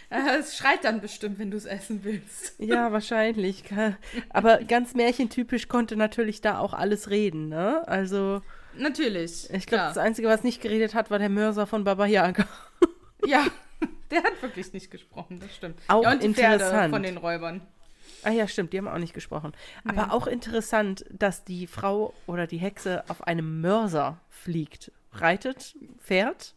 [0.10, 2.56] Es schreit dann bestimmt, wenn du es essen willst.
[2.60, 3.66] Ja, wahrscheinlich.
[4.30, 7.86] Aber ganz märchentypisch konnte natürlich da auch alles reden, ne?
[7.88, 8.42] Also,
[8.78, 9.50] Natürlich.
[9.52, 12.48] ich glaube, das Einzige, was nicht geredet hat, war der Mörser von Baba Yaga.
[13.26, 13.46] Ja,
[14.12, 15.78] der hat wirklich nicht gesprochen, das stimmt.
[15.90, 16.94] Auch ja, und die Pferde interessant.
[16.94, 17.62] von den Räubern.
[18.24, 19.54] Ah ja, stimmt, die haben auch nicht gesprochen.
[19.86, 20.12] Aber Nee.
[20.12, 24.92] auch interessant, dass die Frau oder die Hexe auf einem Mörser fliegt.
[25.14, 26.54] Reitet, fährt.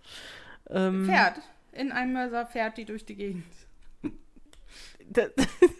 [0.68, 1.40] Ähm, Pferd.
[1.72, 3.44] In einem Mörser fährt die durch die Gegend.
[5.12, 5.28] Das,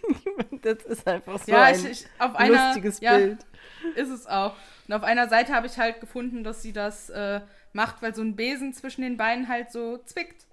[0.63, 3.47] das ist einfach so ja, ein ich, ich, auf einer, lustiges ja, Bild.
[3.95, 4.57] ist es auch.
[4.89, 7.41] Und auf einer Seite habe ich halt gefunden, dass sie das äh,
[7.73, 10.49] macht, weil so ein Besen zwischen den Beinen halt so zwickt.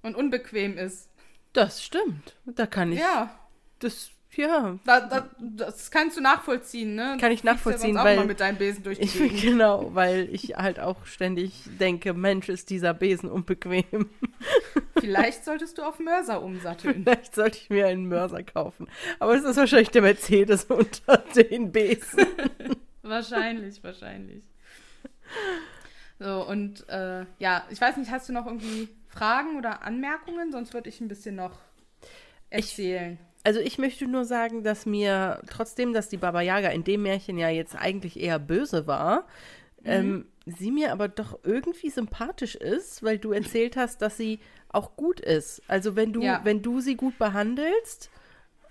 [0.00, 1.10] Und unbequem ist.
[1.52, 2.36] Das stimmt.
[2.46, 2.98] Da kann ich.
[3.00, 3.38] Ja,
[3.80, 4.78] Das, ja.
[4.84, 7.16] da, da, das kannst du nachvollziehen, ne?
[7.20, 10.56] Kann ich nachvollziehen, auch weil- mal mit deinem Besen durch die Ich, genau, weil ich
[10.56, 13.84] halt auch ständig denke, Mensch, ist dieser Besen unbequem.
[15.00, 17.02] Vielleicht solltest du auf Mörser umsatteln.
[17.04, 18.88] Vielleicht sollte ich mir einen Mörser kaufen.
[19.18, 22.26] Aber es ist wahrscheinlich der Mercedes unter den Besen.
[23.02, 24.44] wahrscheinlich, wahrscheinlich.
[26.18, 30.50] So, und äh, ja, ich weiß nicht, hast du noch irgendwie Fragen oder Anmerkungen?
[30.50, 31.58] Sonst würde ich ein bisschen noch
[32.48, 33.18] erzählen.
[33.46, 37.38] Also ich möchte nur sagen, dass mir trotzdem, dass die Baba Yaga in dem Märchen
[37.38, 39.24] ja jetzt eigentlich eher böse war,
[39.84, 44.96] ähm, sie mir aber doch irgendwie sympathisch ist, weil du erzählt hast, dass sie auch
[44.96, 45.62] gut ist.
[45.68, 46.40] Also wenn du, Ja.
[46.42, 48.10] wenn du sie gut behandelst,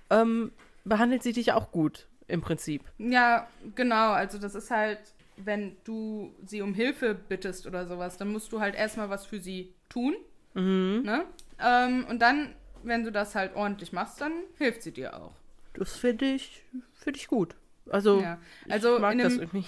[0.10, 0.52] ähm,
[0.84, 2.82] behandelt sie dich auch gut im Prinzip.
[2.98, 4.12] Ja, genau.
[4.12, 5.00] Also das ist halt,
[5.38, 9.40] wenn du sie um Hilfe bittest oder sowas, dann musst du halt erstmal was für
[9.40, 10.16] sie tun.
[10.54, 11.24] Ne?
[11.64, 12.56] Ähm, und dann,
[12.86, 15.34] wenn du das halt ordentlich machst, dann hilft sie dir auch.
[15.74, 16.64] Das finde ich,
[16.94, 17.56] finde ich gut.
[17.90, 18.38] Also, Ja.
[18.70, 19.66] Also ich mag in das einem- irgendwie.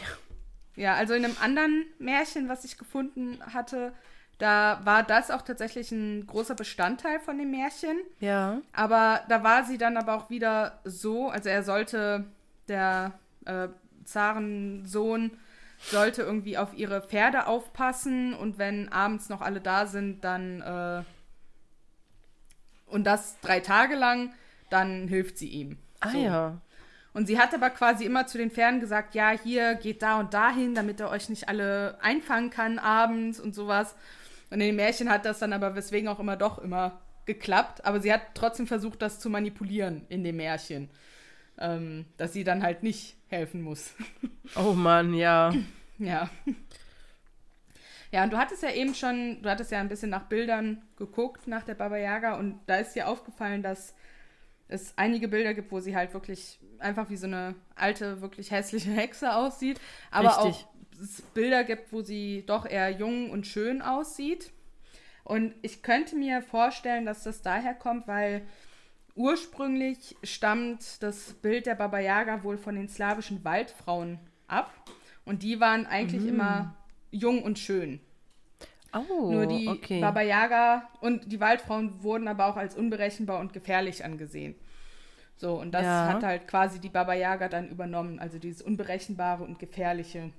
[0.75, 3.93] Ja, also in einem anderen Märchen, was ich gefunden hatte,
[4.37, 7.97] da war das auch tatsächlich ein großer Bestandteil von dem Märchen.
[8.19, 8.61] Ja.
[8.73, 12.25] Aber da war sie dann aber auch wieder so, also er sollte,
[12.67, 13.13] der
[13.45, 13.69] äh,
[14.03, 15.31] Zarensohn
[15.79, 21.03] sollte irgendwie auf ihre Pferde aufpassen und wenn abends noch alle da sind, dann äh,
[22.87, 24.33] und das drei Tage lang,
[24.69, 25.77] dann hilft sie ihm.
[25.99, 26.17] Ah So.
[26.17, 26.61] ja.
[27.13, 30.33] Und sie hat aber quasi immer zu den Pferden gesagt, ja, hier geht da und
[30.35, 33.95] dahin, damit er euch nicht alle einfangen kann abends und sowas.
[34.51, 37.85] Und in den Märchen hat das dann aber weswegen auch immer doch immer geklappt.
[37.85, 40.89] Aber sie hat trotzdem versucht, das zu manipulieren in dem Märchen.
[41.57, 43.93] Ähm, dass sie dann halt nicht helfen muss.
[44.55, 45.53] Oh Mann, ja.
[45.97, 46.29] ja.
[48.17, 51.45] Ja, und du hattest ja eben schon, du hattest ja ein bisschen nach Bildern geguckt,
[51.45, 52.39] nach der Baba Yaga.
[52.39, 53.93] Und da ist dir aufgefallen, dass
[54.67, 58.89] es einige Bilder gibt, wo sie halt wirklich einfach wie so eine alte, wirklich hässliche
[58.89, 59.79] Hexe aussieht.
[60.09, 60.65] Aber Richtig.
[60.65, 60.67] auch
[60.99, 64.51] es Bilder gibt, wo sie doch eher jung und schön aussieht.
[65.23, 68.41] Und ich könnte mir vorstellen, dass das daher kommt, weil
[69.13, 74.73] ursprünglich stammt das Bild der Baba Yaga wohl von den slawischen Waldfrauen ab.
[75.23, 76.29] Und die waren eigentlich Mhm.
[76.29, 76.75] immer
[77.11, 77.99] jung und schön.
[78.93, 80.01] Oh, Nur die okay.
[80.01, 84.55] Baba Yaga und die Waldfrauen wurden aber auch als unberechenbar und gefährlich angesehen.
[85.37, 86.07] So, und das Ja.
[86.07, 90.31] hat halt quasi die Baba Yaga dann übernommen, also dieses Unberechenbare und Gefährliche.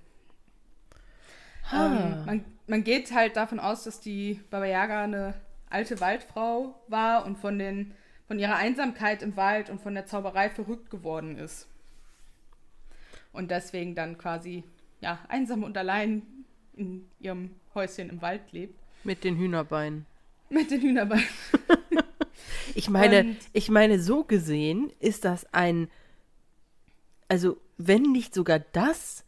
[1.72, 5.34] Ähm, man, man geht halt davon aus, dass die Baba Yaga eine
[5.70, 7.94] alte Waldfrau war und von, den,
[8.26, 11.68] von ihrer Einsamkeit im Wald und von der Zauberei verrückt geworden ist.
[13.32, 14.64] Und deswegen dann quasi,
[15.00, 16.22] ja, einsam und allein
[16.74, 18.74] in ihrem Häuschen im Wald lebt.
[19.04, 20.04] Mit den Hühnerbeinen.
[20.50, 21.24] Mit den Hühnerbeinen.
[22.74, 25.88] Ich meine, Und- ich meine, so gesehen ist das ein,
[27.28, 29.24] also wenn nicht sogar das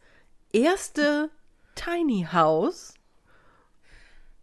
[0.53, 1.29] erste
[1.75, 2.93] Tiny House,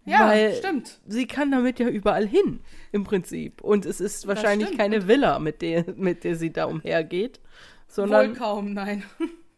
[0.04, 1.00] Ja, Weil- stimmt.
[1.06, 2.61] sie kann damit ja überall hin,
[2.92, 3.61] im Prinzip.
[3.61, 8.34] Und es ist wahrscheinlich keine Villa, mit der, mit der sie da umhergeht, Wohl sondern
[8.34, 9.02] kaum, nein.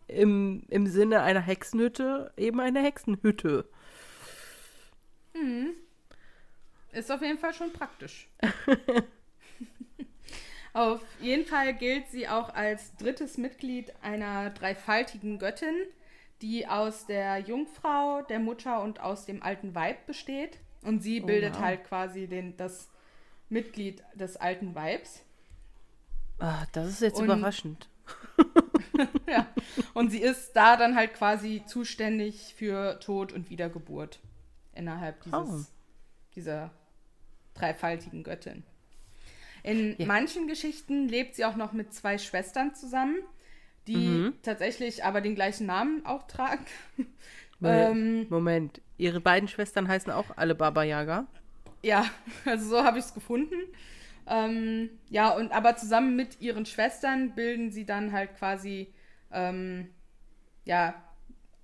[0.09, 3.67] im, im Sinne einer Hexenhütte eben eine Hexenhütte.
[7.01, 8.29] Ist auf jeden Fall schon praktisch.
[10.75, 15.75] auf jeden Fall gilt sie auch als drittes Mitglied einer dreifaltigen Göttin,
[16.43, 20.59] die aus der Jungfrau, der Mutter und aus dem alten Weib besteht.
[20.83, 21.61] Und sie Oh, bildet wow.
[21.63, 22.91] halt quasi den, das
[23.49, 25.23] Mitglied des alten Weibs.
[26.39, 27.89] Ah, das ist jetzt Und- überraschend.
[29.27, 29.47] Ja.
[29.95, 34.19] Und sie ist da dann halt quasi zuständig für Tod und Wiedergeburt
[34.75, 35.73] innerhalb dieses, Oh.
[36.35, 36.71] dieser
[37.61, 38.63] dreifaltigen Göttin.
[39.63, 40.07] In Ja.
[40.07, 43.17] manchen Geschichten lebt sie auch noch mit zwei Schwestern zusammen,
[43.87, 44.35] die Mhm.
[44.43, 46.65] tatsächlich aber den gleichen Namen auch tragen.
[47.61, 51.27] Weil- ähm, Moment, ihre beiden Schwestern heißen auch alle Baba Yaga?
[51.83, 52.07] Ja,
[52.45, 53.55] also so habe ich es gefunden.
[54.27, 58.93] Ähm, ja, und aber zusammen mit ihren Schwestern bilden sie dann halt quasi
[59.33, 59.89] ähm,
[60.65, 60.95] ja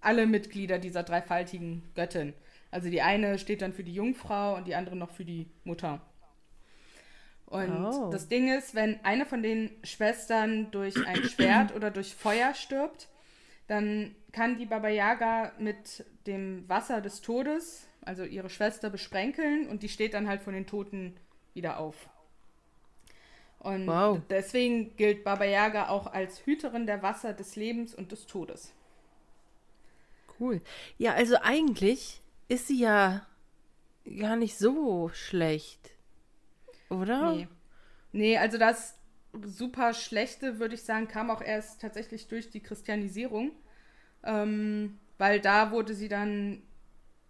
[0.00, 2.34] alle Mitglieder dieser dreifaltigen Göttin.
[2.70, 6.00] Also die eine steht dann für die Jungfrau und die andere noch für die Mutter.
[7.46, 8.08] Und Oh.
[8.10, 13.08] das Ding ist, wenn eine von den Schwestern durch ein Schwert oder durch Feuer stirbt,
[13.68, 19.82] dann kann die Baba Yaga mit dem Wasser des Todes, also ihre Schwester, besprenkeln und
[19.82, 21.16] die steht dann halt von den Toten
[21.54, 22.08] wieder auf.
[23.60, 24.20] Und Wow.
[24.30, 28.72] deswegen gilt Baba Yaga auch als Hüterin der Wasser des Lebens und des Todes.
[30.38, 30.60] Cool.
[30.98, 33.26] Ja, also eigentlich ist sie ja
[34.18, 35.90] gar nicht so schlecht.
[36.90, 37.32] Oder?
[37.32, 37.48] Nee.
[38.12, 38.94] Nee, also das
[39.42, 43.52] super Schlechte, würde ich sagen, kam auch erst tatsächlich durch die Christianisierung.
[44.24, 46.62] Ähm, weil da wurde sie dann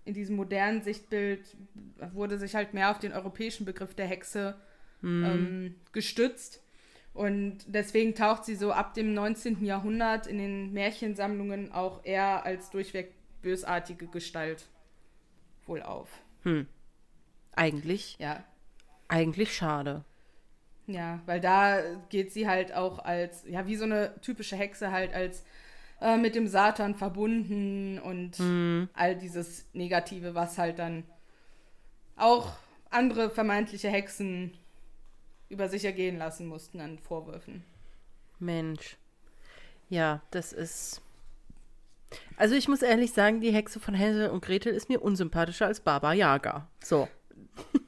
[0.04, 1.56] in diesem modernen Sichtbild,
[2.12, 4.54] wurde sich halt mehr auf den europäischen Begriff der Hexe
[5.02, 6.62] ähm, gestützt.
[7.12, 9.64] Und deswegen taucht sie so ab dem 19.
[9.64, 14.66] Jahrhundert in den Märchensammlungen auch eher als durchweg bösartige Gestalt
[15.66, 16.08] wohl auf.
[17.52, 18.44] Eigentlich, Ja,
[19.08, 20.04] eigentlich schade.
[20.86, 25.12] Ja, weil da geht sie halt auch als, ja, wie so eine typische Hexe halt
[25.12, 25.44] als
[26.00, 28.38] äh, mit dem Satan verbunden und
[28.94, 31.04] all dieses Negative, was halt dann
[32.16, 32.52] auch
[32.90, 34.56] andere vermeintliche Hexen
[35.48, 37.64] über sich ergehen lassen mussten an Vorwürfen.
[38.38, 38.96] Mensch.
[39.88, 41.02] Ja, das ist.
[42.36, 45.80] Also ich muss ehrlich sagen, die Hexe von Hänsel und Gretel ist mir unsympathischer als
[45.80, 46.68] Baba Yaga.
[46.84, 47.08] So.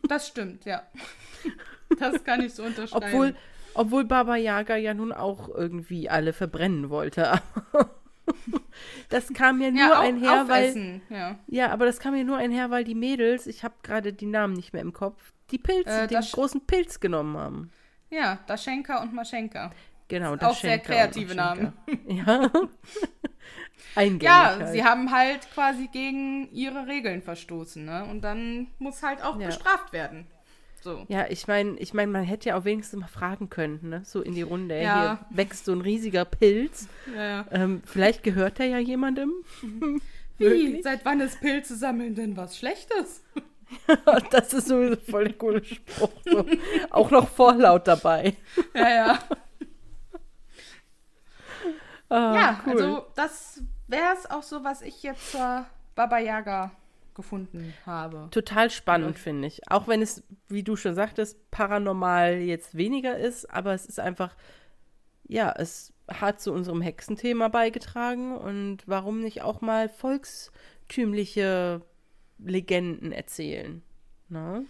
[0.08, 0.82] Das stimmt, ja.
[1.98, 3.04] Das kann ich so unterschreiben.
[3.06, 3.36] Obwohl,
[3.74, 7.40] obwohl Baba Yaga ja nun auch irgendwie alle verbrennen wollte.
[9.08, 10.62] das kam ja nur ja, au- einher, weil.
[10.64, 11.38] aufessen, ja.
[11.46, 14.54] Ja, aber das kam ja nur einher, weil die Mädels, ich habe gerade die Namen
[14.54, 17.70] nicht mehr im Kopf, die Pilze, Äh, den großen Pilz genommen haben.
[18.10, 19.70] Ja, Daschenka und Maschenka.
[20.08, 21.72] Genau, Auch sehr Daschenka kreative Namen.
[22.06, 22.50] Ja.
[23.94, 28.04] Eingängig Ja, sie haben halt quasi gegen ihre Regeln verstoßen, ne?
[28.10, 29.46] Und dann muss halt auch Ja.
[29.46, 30.26] bestraft werden.
[30.82, 31.04] So.
[31.08, 34.02] Ja, ich meine, ich mein, man hätte ja auch wenigstens mal fragen können, ne?
[34.04, 34.80] So in die Runde.
[34.80, 35.00] Ja.
[35.00, 36.88] Hier wächst so ein riesiger Pilz.
[37.16, 37.46] Ja.
[37.50, 39.32] Ähm, vielleicht gehört der ja jemandem.
[40.38, 40.80] Wie?
[40.82, 43.22] Seit wann ist Pilze sammeln denn was Schlechtes?
[44.30, 46.10] das ist sowieso voll der coole Spruch.
[46.24, 46.44] So.
[46.90, 48.34] auch noch Vorlaut dabei.
[48.74, 49.18] Ja, ja.
[52.08, 52.72] Ah, ja, cool.
[52.72, 56.70] also das wäre es auch so, was ich jetzt zur Baba Yaga
[57.14, 58.28] gefunden habe.
[58.30, 59.68] Total spannend, finde ich.
[59.70, 64.36] Auch wenn es, wie du schon sagtest, paranormal jetzt weniger ist, aber es ist einfach,
[65.26, 71.82] ja, es hat zu unserem Hexenthema beigetragen und warum nicht auch mal volkstümliche
[72.38, 73.82] Legenden erzählen.
[74.28, 74.64] Ne?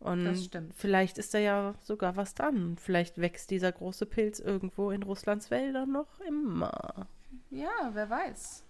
[0.00, 2.76] Und vielleicht ist da ja sogar was dran.
[2.80, 7.06] Vielleicht wächst dieser große Pilz irgendwo in Russlands Wäldern noch immer.
[7.50, 8.64] Ja, wer weiß.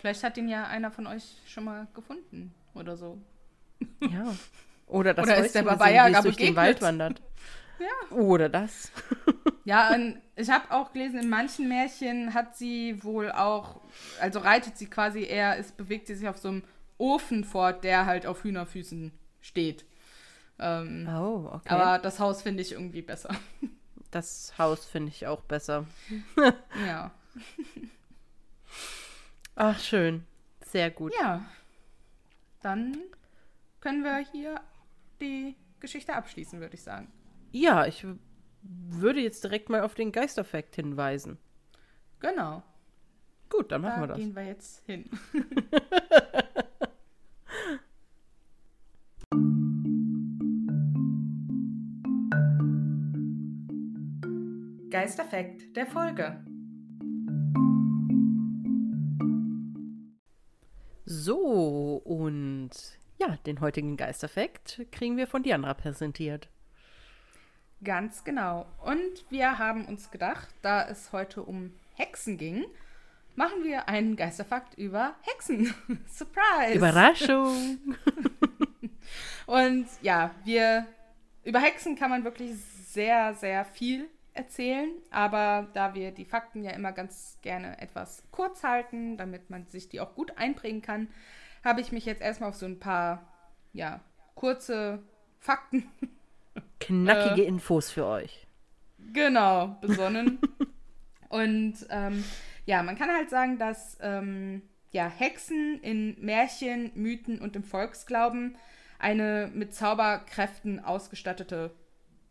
[0.00, 3.18] Vielleicht hat ihn ja einer von euch schon mal gefunden oder so.
[4.00, 4.34] Ja.
[4.86, 6.56] Oder das Oder ist der Häuschen Baba gesehen, durch den.
[6.56, 7.22] Wald wandert.
[7.80, 8.16] Ja.
[8.16, 8.92] Oder das.
[9.64, 13.80] Ja, und ich habe auch gelesen, in manchen Märchen hat sie wohl auch,
[14.20, 16.64] also reitet sie quasi eher, es bewegt sie sich auf so einem
[16.98, 19.10] Ofen fort, der halt auf Hühnerfüßen
[19.40, 19.86] steht.
[20.58, 21.68] Ähm, Oh, okay.
[21.74, 23.34] Aber das Haus finde ich irgendwie besser.
[24.10, 25.86] das Haus finde ich auch besser.
[26.86, 27.10] Ja.
[29.56, 30.24] Ach, schön.
[30.64, 31.12] Sehr gut.
[31.20, 31.44] Ja.
[32.62, 32.96] Dann
[33.80, 34.60] können wir hier
[35.20, 37.12] die Geschichte abschließen, würde ich sagen.
[37.52, 38.06] Ja, ich
[38.62, 41.38] würde jetzt direkt mal auf den Geisterfakt hinweisen.
[42.20, 42.62] Genau.
[43.50, 44.16] Gut, dann machen Da wir das.
[44.18, 45.10] gehen wir jetzt hin.
[55.04, 56.42] Geisterfakt der Folge.
[61.04, 62.70] So, und
[63.20, 66.48] ja, den heutigen Geisterfakt kriegen wir von Diandra präsentiert.
[67.82, 68.64] Ganz genau.
[68.82, 72.64] Und wir haben uns gedacht, da es heute um Hexen ging,
[73.34, 75.74] machen wir einen Geisterfakt über Hexen.
[76.08, 76.76] Surprise!
[76.76, 77.94] Überraschung!
[79.46, 80.86] Und ja, wir
[81.42, 86.72] über Hexen kann man wirklich sehr, sehr viel erzählen, aber da wir die Fakten ja
[86.72, 91.08] immer ganz gerne etwas kurz halten, damit man sich die auch gut einbringen kann,
[91.64, 93.32] habe ich mich jetzt erstmal auf so ein paar,
[93.72, 94.00] ja,
[94.34, 95.02] kurze
[95.38, 95.86] Fakten
[96.80, 97.46] Knackige Äh.
[97.46, 98.46] Infos für euch.
[99.12, 100.38] Genau, besonnen.
[101.28, 102.24] und ähm,
[102.66, 108.56] ja, man kann halt sagen, dass ähm, ja, Hexen in Märchen, Mythen und im Volksglauben
[108.98, 111.74] eine mit Zauberkräften ausgestattete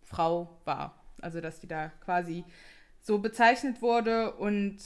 [0.01, 1.03] Frau war.
[1.24, 2.44] Also, dass die da quasi
[3.02, 4.78] so bezeichnet wurde und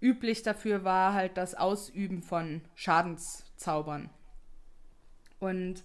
[0.00, 4.10] üblich dafür war halt das Ausüben von Schadenszaubern.
[5.38, 5.84] Und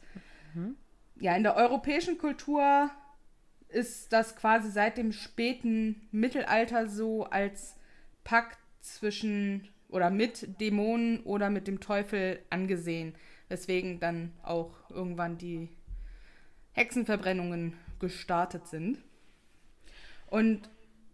[1.20, 2.90] ja, in der europäischen Kultur
[3.70, 7.78] ist das quasi seit dem späten Mittelalter so als
[8.24, 13.14] Pakt zwischen oder mit Dämonen oder mit dem Teufel angesehen,
[13.50, 15.70] weswegen dann auch irgendwann die
[16.74, 19.04] Hexenverbrennungen gestartet sind.
[20.32, 20.70] Und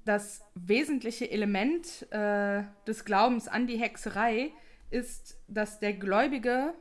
[0.05, 4.51] das wesentliche Element äh, des Glaubens an die Hexerei
[4.91, 6.76] ist, dass der Gläubige,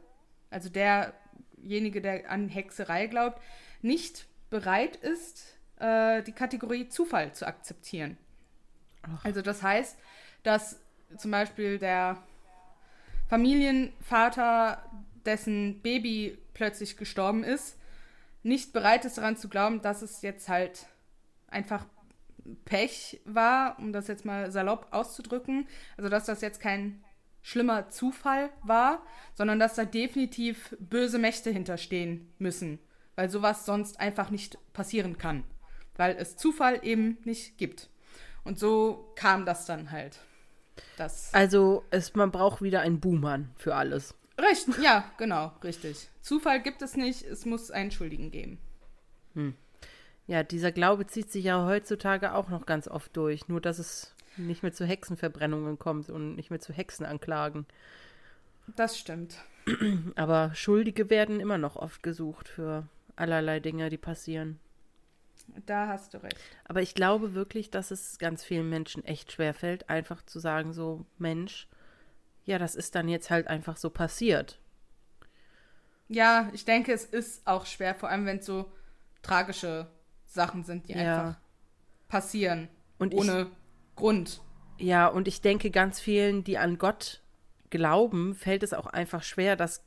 [0.51, 3.41] also derjenige, der an Hexerei glaubt,
[3.81, 8.19] nicht bereit ist, äh, die Kategorie Zufall zu akzeptieren.
[9.25, 9.99] Also das heißt,
[10.43, 10.79] dass
[11.17, 12.23] zum Beispiel der
[13.29, 14.83] Familienvater,
[15.25, 17.79] dessen Baby plötzlich gestorben ist,
[18.43, 20.87] nicht bereit ist daran zu glauben, dass es jetzt halt
[21.49, 21.87] einfach
[22.65, 25.67] Pech war, um das jetzt mal salopp auszudrücken.
[25.97, 27.03] Also dass das jetzt kein
[27.43, 29.03] schlimmer Zufall war,
[29.35, 32.81] sondern dass da definitiv böse Mächte hinterstehen müssen,
[33.15, 35.45] weil sowas sonst einfach nicht passieren kann,
[35.97, 37.89] weil es Zufall eben nicht gibt.
[38.43, 40.19] Und so kam das dann halt.
[40.97, 44.15] Das Also, es, man braucht wieder einen Buhmann für alles.
[44.39, 46.09] Richtig, ja, genau, richtig.
[46.21, 48.59] Zufall gibt es nicht, es muss einen Schuldigen geben.
[50.27, 53.49] Ja, dieser Glaube zieht sich ja heutzutage auch noch ganz oft durch.
[53.49, 57.67] Nur, dass es nicht mehr zu Hexenverbrennungen kommt und nicht mehr zu Hexenanklagen.
[58.75, 59.37] Das stimmt.
[60.17, 64.59] Aber Schuldige werden immer noch oft gesucht für allerlei Dinge, die passieren.
[65.65, 66.37] Da hast du recht.
[66.65, 71.07] Aber ich glaube wirklich, dass es ganz vielen Menschen echt schwerfällt, einfach zu sagen, so,
[71.19, 71.69] Mensch,
[72.45, 74.59] ja, das ist dann jetzt halt einfach so passiert.
[76.09, 78.73] Ja, ich denke, es ist auch schwer, vor allem wenn es so
[79.23, 79.89] tragische
[80.37, 80.99] Sachen sind, die Ja.
[80.99, 81.41] einfach
[82.09, 82.69] passieren.
[82.99, 83.49] Und ich- ohne
[83.97, 84.41] Grund.
[84.79, 87.23] Ja, und ich denke, ganz vielen, die an Gott
[87.71, 89.83] glauben, fällt es auch einfach schwer, dass.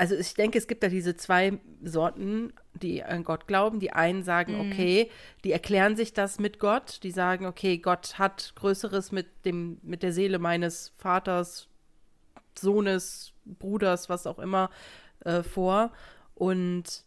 [0.00, 3.80] Also ich denke, es gibt da diese zwei Sorten, die an Gott glauben.
[3.80, 5.10] Die einen sagen, okay,
[5.44, 7.00] die erklären sich das mit Gott.
[7.02, 11.66] Die sagen, okay, Gott hat Größeres mit dem, mit der Seele meines Vaters,
[12.56, 14.70] Sohnes, Bruders, was auch immer,
[15.24, 15.90] äh, vor.
[16.36, 17.04] Und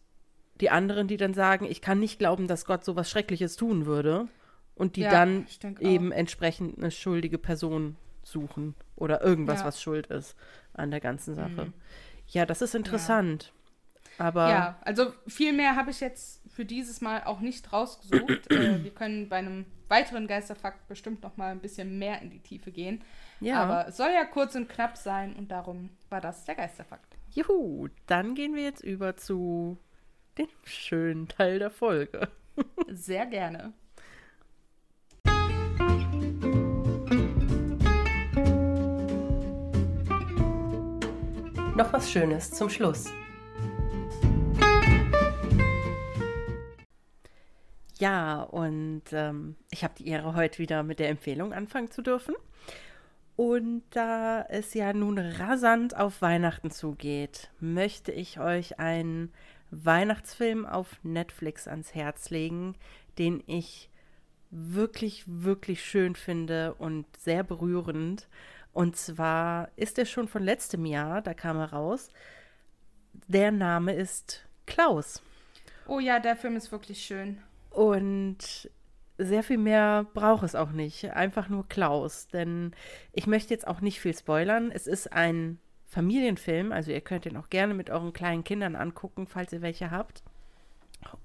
[0.61, 3.85] die anderen, die dann sagen, ich kann nicht glauben, dass Gott so was Schreckliches tun
[3.85, 4.27] würde.
[4.75, 5.45] Und die Ja, dann
[5.79, 9.63] eben entsprechend eine schuldige Person suchen oder irgendwas, Ja.
[9.63, 9.67] Mhm.
[9.67, 10.35] was schuld ist
[10.73, 11.73] an der ganzen Sache.
[12.27, 13.51] Ja, das ist interessant.
[14.17, 18.49] Aber Ja, also viel mehr habe ich jetzt für dieses Mal auch nicht rausgesucht.
[18.51, 22.39] äh, wir können bei einem weiteren Geisterfakt bestimmt noch mal ein bisschen mehr in die
[22.39, 23.03] Tiefe gehen.
[23.39, 23.61] Ja.
[23.63, 27.17] Aber es soll ja kurz und knapp sein und darum war das der Geisterfakt.
[27.31, 29.77] juhu, dann gehen wir jetzt über zu
[30.37, 32.29] den schönen Teil der Folge.
[32.89, 33.73] Sehr gerne.
[41.75, 43.09] Noch was Schönes zum Schluss.
[47.97, 52.35] Ja, und ähm, ich habe die Ehre, heute wieder mit der Empfehlung anfangen zu dürfen.
[53.35, 59.31] Und da es ja nun rasant auf Weihnachten zugeht, möchte ich euch einen
[59.71, 62.75] Weihnachtsfilm auf Netflix ans Herz legen,
[63.17, 63.89] den ich
[64.51, 68.27] wirklich, wirklich schön finde und sehr berührend.
[68.73, 72.09] Und zwar ist er schon von letztem Jahr, da kam er raus.
[73.27, 75.21] Der Name ist Klaus.
[75.87, 77.41] Oh ja, der Film ist wirklich schön.
[77.69, 78.69] Und
[79.17, 81.11] sehr viel mehr braucht es auch nicht.
[81.11, 82.27] Einfach nur Klaus.
[82.27, 82.73] Denn
[83.13, 84.71] ich möchte jetzt auch nicht viel spoilern.
[84.71, 85.59] Es ist ein
[85.91, 89.91] Familienfilm, also ihr könnt ihn auch gerne mit euren kleinen Kindern angucken, falls ihr welche
[89.91, 90.23] habt.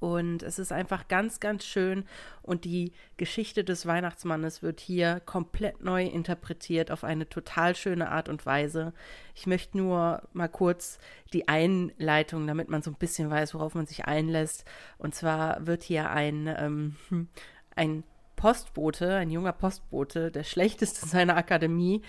[0.00, 2.04] Und es ist einfach ganz, ganz schön.
[2.42, 8.28] Und die Geschichte des Weihnachtsmannes wird hier komplett neu interpretiert auf eine total schöne Art
[8.28, 8.92] und Weise.
[9.36, 10.98] Ich möchte nur mal kurz
[11.32, 14.64] die Einleitung, damit man so ein bisschen weiß, worauf man sich einlässt.
[14.98, 16.96] Und zwar wird hier ein, ähm,
[17.76, 18.02] ein
[18.34, 22.02] Postbote, ein junger Postbote, der schlechteste seiner Akademie,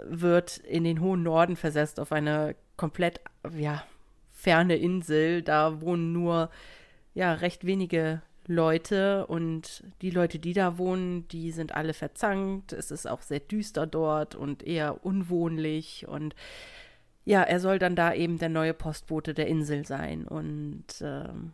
[0.00, 3.20] wird in den hohen Norden versetzt auf eine komplett,
[3.56, 3.84] ja,
[4.32, 5.42] ferne Insel.
[5.42, 6.50] Da wohnen nur
[7.14, 12.72] ja recht wenige Leute und die Leute, die da wohnen, die sind alle verzankt.
[12.72, 16.34] Es ist auch sehr düster dort und eher unwohnlich und
[17.24, 21.52] ja, er soll dann da eben der neue Postbote der Insel sein und ähm,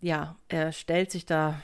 [0.00, 1.60] ja, er stellt sich da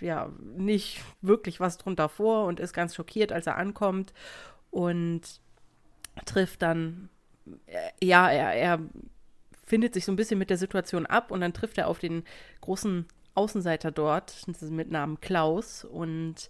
[0.00, 4.12] ja nicht wirklich was drunter vor und ist ganz schockiert, als er ankommt
[4.70, 5.22] und
[6.24, 7.08] trifft dann
[8.02, 8.80] ja, er, er
[9.64, 12.24] findet sich so ein bisschen mit der Situation ab und dann trifft er auf den
[12.60, 16.48] großen Außenseiter dort mit Namen Klaus und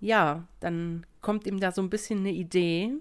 [0.00, 2.92] ja, dann kommt ihm da so ein bisschen eine Idee,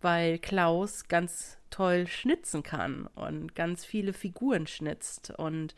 [0.00, 5.74] weil Klaus ganz toll schnitzen kann und ganz viele Figuren schnitzt und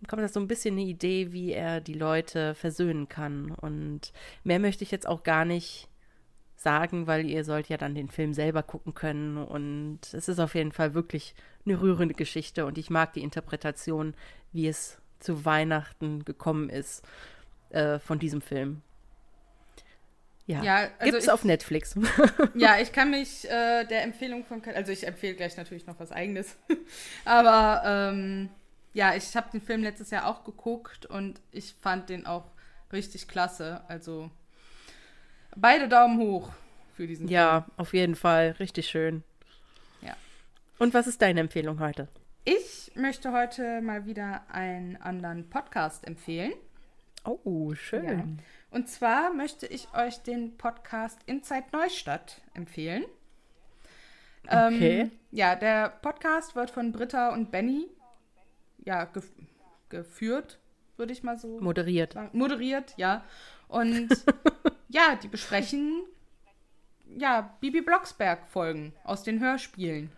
[0.00, 4.12] ihm kommt da so ein bisschen eine Idee, wie er die Leute versöhnen kann und
[4.44, 5.88] mehr möchte ich jetzt auch gar nicht
[6.58, 9.38] sagen, weil ihr sollt ja dann den Film selber gucken können.
[9.38, 11.34] Und es ist auf jeden Fall wirklich
[11.64, 14.14] eine rührende Geschichte und ich mag die Interpretation,
[14.52, 17.04] wie es zu Weihnachten gekommen ist
[17.70, 18.82] äh, von diesem Film.
[20.46, 21.94] Ja, ja also gibt es auf Netflix.
[22.54, 26.10] ja, ich kann mich äh, der Empfehlung von, also ich empfehle gleich natürlich noch was
[26.10, 26.56] Eigenes,
[27.24, 28.48] aber ähm,
[28.94, 32.50] ja, ich habe den Film letztes Jahr auch geguckt und ich fand den auch
[32.92, 33.82] richtig klasse.
[33.88, 34.30] Also
[35.56, 36.50] Beide Daumen hoch
[36.94, 37.34] für diesen Film.
[37.34, 38.56] Ja, auf jeden Fall.
[38.58, 39.22] Richtig schön.
[40.02, 40.16] Ja.
[40.78, 42.08] Und was ist deine Empfehlung heute?
[42.44, 46.52] Ich möchte heute mal wieder einen anderen Podcast empfehlen.
[47.24, 48.04] Oh, schön.
[48.04, 48.24] Ja.
[48.70, 53.04] Und zwar möchte ich euch den Podcast Inside Neustadt empfehlen.
[54.46, 55.00] Okay.
[55.00, 57.88] Ähm, ja, der Podcast wird von Britta und Benny
[58.84, 59.30] ja, gef
[59.90, 60.58] geführt,
[60.96, 62.12] würde ich mal so moderiert.
[62.12, 62.36] Sagen.
[62.36, 63.24] Moderiert, ja.
[63.68, 64.08] Und
[64.88, 66.02] ja, die besprechen
[67.16, 70.10] ja Bibi Blocksberg Folgen aus den Hörspielen.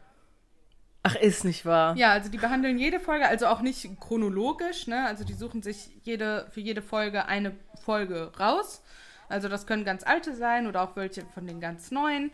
[1.02, 1.96] Ach, ist nicht wahr.
[1.96, 5.06] Ja, also die behandeln jede Folge, also auch nicht chronologisch, ne?
[5.06, 8.82] Also die suchen sich jede, für jede Folge eine Folge raus.
[9.28, 12.30] Also das können ganz alte sein oder auch welche von den ganz neuen.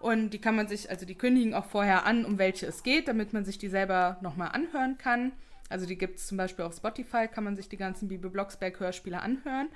[0.00, 3.06] Und die kann man sich, also die kündigen auch vorher an, um welche es geht,
[3.06, 5.32] damit man sich die selber nochmal anhören kann.
[5.68, 8.80] Also die gibt es zum Beispiel auf Spotify, kann man sich die ganzen Bibi Blocksberg
[8.80, 9.68] Hörspiele anhören.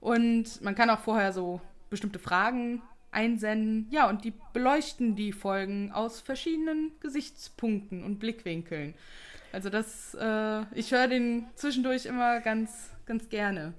[0.00, 3.86] Und man kann auch vorher so bestimmte Fragen einsenden.
[3.90, 8.94] Ja, und die beleuchten die Folgen aus verschiedenen Gesichtspunkten und Blickwinkeln.
[9.52, 13.72] Also das, äh, ich höre den zwischendurch immer ganz, ganz gerne.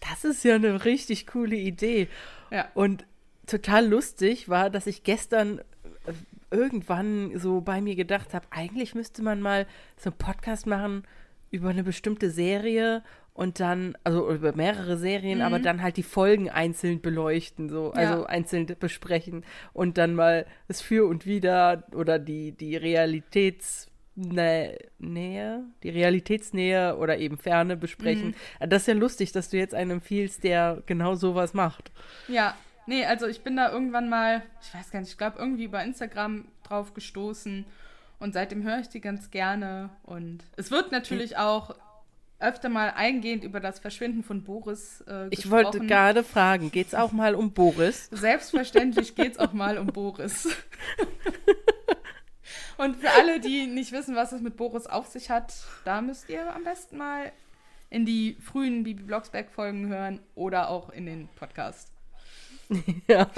[0.00, 2.08] Das ist ja eine richtig coole Idee.
[2.50, 2.68] Ja.
[2.74, 3.06] Und
[3.46, 6.12] total lustig war, dass ich gestern äh,
[6.50, 11.04] irgendwann so bei mir gedacht habe, eigentlich müsste man mal so einen Podcast machen
[11.50, 13.02] über eine bestimmte Serie
[13.36, 15.44] und dann, also über mehrere Serien, mhm.
[15.44, 18.26] aber dann halt die Folgen einzeln beleuchten, so, also ja.
[18.26, 25.90] einzeln besprechen und dann mal das Für und Wider oder die, die Realitäts- Nähe, die
[25.90, 28.34] Realitätsnähe oder eben Ferne besprechen.
[28.60, 28.70] Mhm.
[28.70, 31.92] Das ist ja lustig, dass du jetzt einen empfiehlst, der genau sowas macht.
[32.26, 32.54] Ja,
[32.86, 35.84] nee, also ich bin da irgendwann mal, ich weiß gar nicht, ich glaube irgendwie über
[35.84, 37.66] Instagram drauf gestoßen
[38.18, 41.74] und seitdem höre ich die ganz gerne und es wird natürlich auch
[42.38, 46.94] öfter mal eingehend über das Verschwinden von Boris äh, Ich wollte gerade fragen, geht es
[46.94, 48.08] auch mal um Boris?
[48.12, 50.48] Selbstverständlich geht es auch mal um Boris.
[52.76, 56.28] Und für alle, die nicht wissen, was es mit Boris auf sich hat, da müsst
[56.28, 57.32] ihr am besten mal
[57.88, 61.90] in die frühen Bibi Blocksberg-Folgen hören oder auch in den Podcast.
[63.06, 63.30] Ja,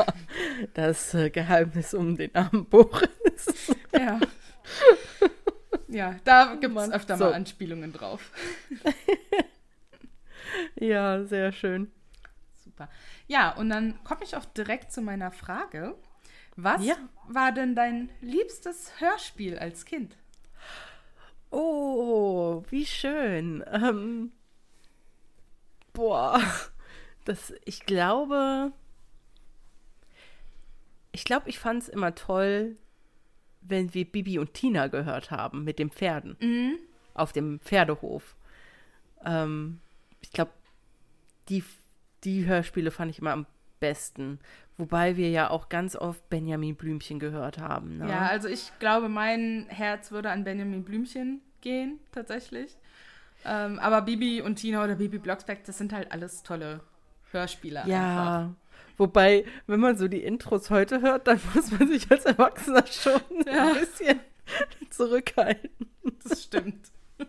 [0.73, 3.75] das äh, Geheimnis um den armen Boris.
[3.93, 4.19] Ja.
[5.89, 7.25] Ja, da gibt es öfter So.
[7.25, 8.31] mal Anspielungen drauf.
[10.77, 11.91] Ja, sehr schön.
[12.65, 12.89] Super.
[13.27, 15.95] Ja, und dann komme ich auch direkt zu meiner Frage.
[16.57, 16.97] Was Ja.
[17.29, 20.17] war denn dein liebstes Hörspiel als Kind?
[21.51, 23.65] Oh, wie schön.
[23.71, 24.33] Ähm,
[25.93, 26.41] boah,
[27.25, 28.73] das, ich glaube,
[31.13, 32.77] ich glaube, ich fand es immer toll,
[33.69, 36.37] wenn wir Bibi und Tina gehört haben mit den Pferden
[37.15, 38.37] auf dem Pferdehof.
[39.25, 39.81] Ähm,
[40.21, 40.53] ich glaube,
[41.49, 41.65] die,
[42.25, 43.47] die Hörspiele fand ich immer am
[43.81, 44.39] besten.
[44.77, 47.99] Wobei wir ja auch ganz oft Benjamin Blümchen gehört haben.
[47.99, 48.09] Ne?
[48.09, 52.77] Ja, also ich glaube, mein Herz würde an Benjamin Blümchen gehen, tatsächlich.
[53.45, 56.81] Ähm, aber Bibi und Tina oder Bibi Blocksberg, das sind halt alles tolle
[57.33, 57.85] Hörspiele.
[58.47, 58.55] einfach.
[58.99, 63.21] Wobei, wenn man so die Intros heute hört, dann muss man sich als Erwachsener schon
[63.47, 63.69] Ja.
[63.69, 64.21] ein bisschen
[64.91, 65.71] zurückhalten.
[66.29, 66.91] das stimmt.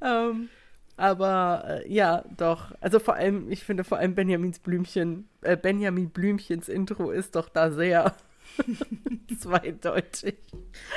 [0.00, 0.48] Ähm,
[0.96, 2.72] aber äh, ja, doch.
[2.80, 7.48] Also vor allem, ich finde vor allem Benjamins Blümchen, äh, Benjamin Blümchens Intro ist doch
[7.48, 8.14] da sehr
[9.38, 10.36] zweideutig.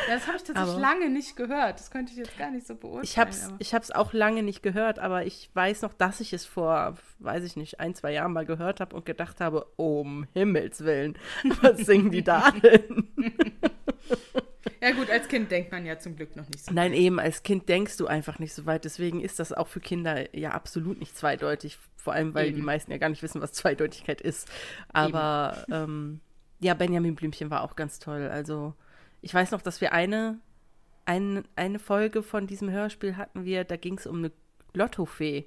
[0.08, 1.80] Ja, das habe ich tatsächlich Aber- lange nicht gehört.
[1.80, 3.04] Das könnte ich jetzt gar nicht so beurteilen.
[3.60, 6.98] Ich ich hab's auch lange nicht gehört, aber ich weiß noch, dass ich es vor,
[7.20, 11.18] weiß ich nicht, ein, zwei Jahren mal gehört habe und gedacht habe, um Himmels Willen,
[11.62, 13.12] was singen die da denn?
[14.82, 16.74] Ja gut, als Kind denkt man ja zum Glück noch nicht so.
[16.74, 18.86] Nein, eben, als Kind denkst du einfach nicht so weit.
[18.86, 21.78] Deswegen ist das auch für Kinder ja absolut nicht zweideutig.
[21.98, 22.58] Vor allem, weil Eben.
[22.58, 24.48] die meisten ja gar nicht wissen, was Zweideutigkeit ist.
[24.90, 26.20] Aber ähm,
[26.60, 28.30] ja, Benjamin Blümchen war auch ganz toll.
[28.32, 28.74] Also
[29.22, 30.40] ich weiß noch, dass wir eine,
[31.06, 34.32] ein, eine Folge von diesem Hörspiel hatten wir, da ging es um eine
[34.74, 35.46] Lottofee.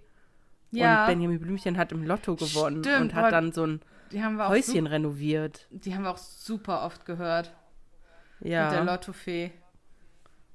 [0.70, 3.80] Ja, Und Benjamin Blümchen hat im Lotto gewonnen Stimmt, und hat dann so ein
[4.12, 5.66] Häuschen renoviert.
[5.70, 7.54] Die haben wir auch super oft gehört.
[8.40, 8.64] Ja.
[8.64, 9.50] Mit der Lottofee.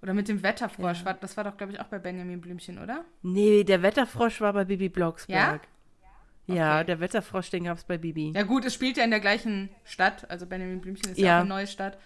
[0.02, 1.06] Oder mit dem Wetterfrosch.
[1.06, 3.06] War- Das war doch, glaube ich, auch bei Benjamin Blümchen, oder?
[3.22, 5.62] nee, der Wetterfrosch war bei Bibi Blocksberg.
[5.64, 5.68] Ja,
[6.48, 6.84] Okay.
[6.86, 8.34] der Wetterfrosch, den gab es bei Bibi.
[8.36, 10.30] Ja gut, es spielt ja in der gleichen Stadt.
[10.30, 11.38] Also Benjamin Blümchen ist ja, Ja.
[11.38, 11.98] auch eine neue Stadt.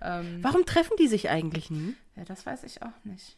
[0.00, 1.94] Ähm, Warum treffen die sich eigentlich nie?
[2.16, 3.36] ja, das weiß ich auch nicht.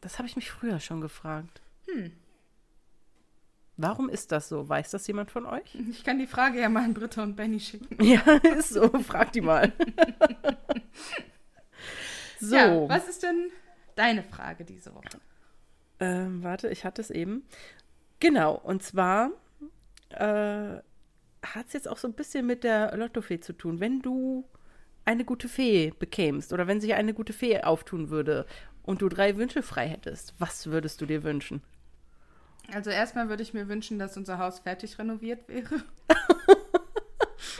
[0.00, 1.60] Das habe ich mich früher schon gefragt.
[1.86, 2.12] Hm.
[3.76, 4.68] Warum ist das so?
[4.68, 5.74] Weiß das jemand von euch?
[5.90, 8.02] Ich kann die Frage ja mal an Britta und Benny schicken.
[8.02, 8.20] Ja,
[8.56, 8.88] ist so.
[9.00, 9.72] Frag die mal.
[12.40, 12.56] so.
[12.56, 13.50] Ja, was ist denn
[13.96, 15.20] deine Frage diese Woche?
[16.00, 17.44] Ähm, warte, ich hatte es eben.
[18.20, 19.30] Genau, und zwar
[20.10, 20.76] äh,
[21.42, 23.80] hat es jetzt auch so ein bisschen mit der Lottofee zu tun.
[23.80, 24.44] Wenn du
[25.04, 28.46] eine gute Fee bekämst oder wenn sich eine gute Fee auftun würde
[28.82, 31.62] und du drei Wünsche frei hättest, was würdest du dir wünschen?
[32.72, 35.82] Also erstmal würde ich mir wünschen, dass unser Haus fertig renoviert wäre.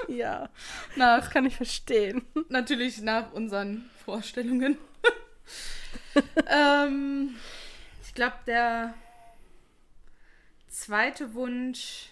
[0.09, 0.51] Ja,
[0.97, 2.23] Nach, das kann ich verstehen.
[2.49, 4.77] natürlich nach unseren Vorstellungen.
[6.47, 7.35] ähm,
[8.03, 8.95] ich glaube, der
[10.71, 12.11] zweite Wunsch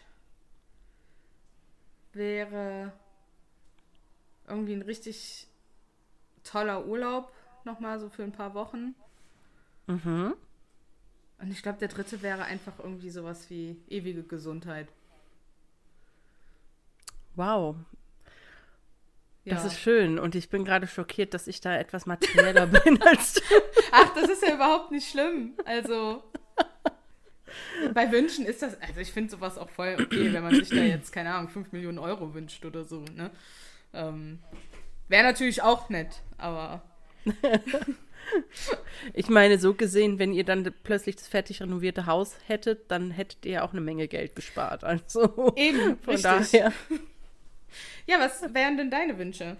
[2.13, 2.93] wäre
[4.47, 5.47] irgendwie ein richtig
[6.45, 7.33] toller Urlaub,
[7.65, 8.95] nochmal so für ein paar Wochen.
[9.87, 10.35] Mhm.
[11.41, 14.89] Und ich glaube, der dritte wäre einfach irgendwie sowas wie ewige Gesundheit.
[17.37, 17.77] Wow,
[19.45, 19.55] Ja.
[19.55, 20.19] das ist schön.
[20.19, 23.41] Und ich bin gerade schockiert, dass ich da etwas materieller bin als du.
[23.93, 25.55] Ach, das ist ja überhaupt nicht schlimm.
[25.65, 26.25] Also
[27.95, 30.77] bei Wünschen ist das, also ich finde sowas auch voll okay, wenn man sich da
[30.77, 33.31] jetzt, keine Ahnung, 5 Millionen Euro wünscht oder so, ne?
[33.95, 34.39] Ähm,
[35.09, 36.83] Wäre natürlich auch nett, aber
[39.15, 43.47] Ich meine, so gesehen, wenn ihr dann plötzlich das fertig renovierte Haus hättet, dann hättet
[43.47, 44.85] ihr auch eine Menge Geld gespart.
[44.85, 46.23] Also eben, von richtig.
[46.23, 46.73] daher.
[48.07, 49.57] Ja, was wären denn deine Wünsche?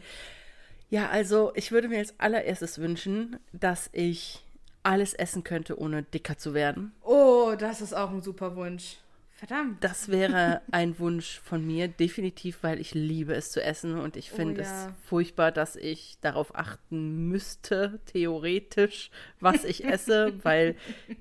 [0.91, 4.45] Ja, also ich würde mir als allererstes wünschen, dass ich
[4.83, 6.93] alles essen könnte, ohne dicker zu werden.
[7.03, 8.99] Oh, das ist auch ein super Wunsch.
[9.39, 9.85] Verdammt.
[9.85, 14.33] Das wäre ein Wunsch von mir, definitiv, weil ich liebe es zu essen und ich
[14.33, 14.67] Oh finde ja.
[14.67, 20.75] es furchtbar, dass ich darauf achten müsste, theoretisch, was ich esse, weil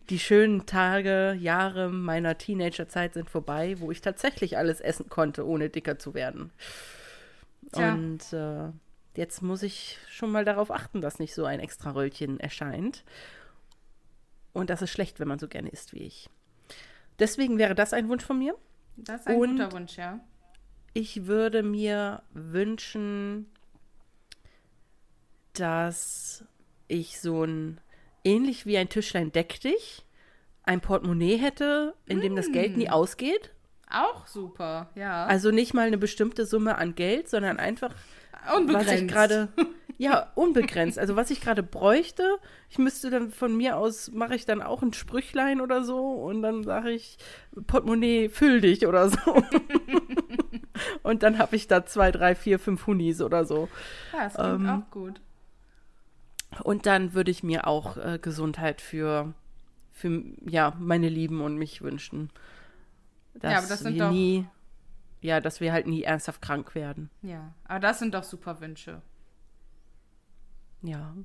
[0.10, 5.70] die schönen Tage, Jahre meiner Teenagerzeit sind vorbei, wo ich tatsächlich alles essen konnte, ohne
[5.70, 6.50] dicker zu werden.
[7.72, 7.94] Tja.
[7.94, 8.72] Und äh,
[9.16, 13.04] jetzt muss ich schon mal darauf achten, dass nicht so ein extra Röllchen erscheint.
[14.58, 16.30] Und das ist schlecht, wenn man so gerne isst wie ich.
[17.20, 18.56] Deswegen wäre das ein Wunsch von mir.
[18.96, 20.20] Das ist ein Und- guter Wunsch, ja.
[20.94, 23.46] Ich würde mir wünschen,
[25.54, 26.44] dass
[26.88, 27.80] ich so ein,
[28.24, 30.06] ähnlich wie ein Tischlein deck dich,
[30.64, 33.52] ein Portemonnaie hätte, in dem das Geld nie ausgeht.
[33.90, 35.26] Auch super, ja.
[35.26, 37.94] Also nicht mal eine bestimmte Summe an Geld, sondern einfach,
[38.46, 38.94] was Unbegrenzt.
[39.04, 39.50] ich gerade,
[39.98, 41.00] ja, unbegrenzt.
[41.00, 42.38] Also was ich gerade bräuchte,
[42.70, 46.42] ich müsste dann von mir aus, mache ich dann auch ein Sprüchlein oder so und
[46.44, 47.18] dann sage ich,
[47.66, 49.18] Portemonnaie, füll dich oder so.
[51.04, 53.70] und dann habe ich da zwei, drei, vier, fünf Hunis oder so.
[54.14, 55.22] ja, das klingt ähm, auch gut.
[56.64, 59.34] Und dann würde ich mir auch äh, Gesundheit für,
[59.92, 62.30] für ja, meine Lieben und mich wünschen.
[63.36, 64.48] Dass Ja, aber das sind wir doch- nie,
[65.22, 67.10] ja, dass wir halt nie ernsthaft krank werden.
[67.22, 69.02] Ja, aber das sind doch super Wünsche.
[70.82, 71.16] Ja.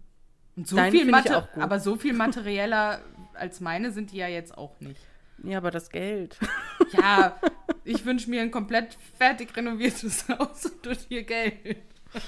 [0.57, 3.01] Und so Deine viel Mathe, aber so viel materieller
[3.35, 5.01] als meine sind die ja jetzt auch nicht.
[5.43, 6.39] Ja, aber das Geld.
[6.93, 7.41] Ja,
[7.85, 11.79] ich wünsche mir ein komplett fertig renoviertes Haus und durch ihr Geld.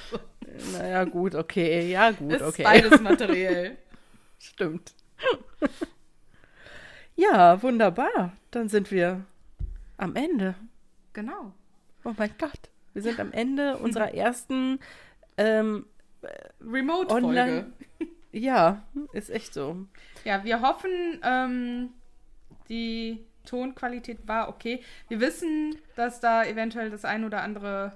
[0.72, 1.90] naja, gut, okay.
[1.90, 2.62] Ja, gut, Ist okay.
[2.62, 3.76] beides materiell.
[4.38, 4.94] Stimmt.
[7.14, 8.32] ja, wunderbar.
[8.52, 9.26] Dann sind wir
[9.98, 10.54] am Ende.
[11.12, 11.52] Genau.
[12.04, 12.70] Oh mein Gott.
[12.94, 14.78] Wir sind am Ende unserer ersten,
[15.36, 15.84] ähm,
[16.60, 17.26] Remote-Folge.
[17.26, 17.72] Online-
[18.32, 19.86] ja, ist echt so.
[20.24, 20.90] Ja, wir hoffen,
[21.22, 21.90] ähm,
[22.68, 24.82] die Tonqualität war okay.
[25.08, 27.92] Wir wissen, dass da eventuell das ein oder andere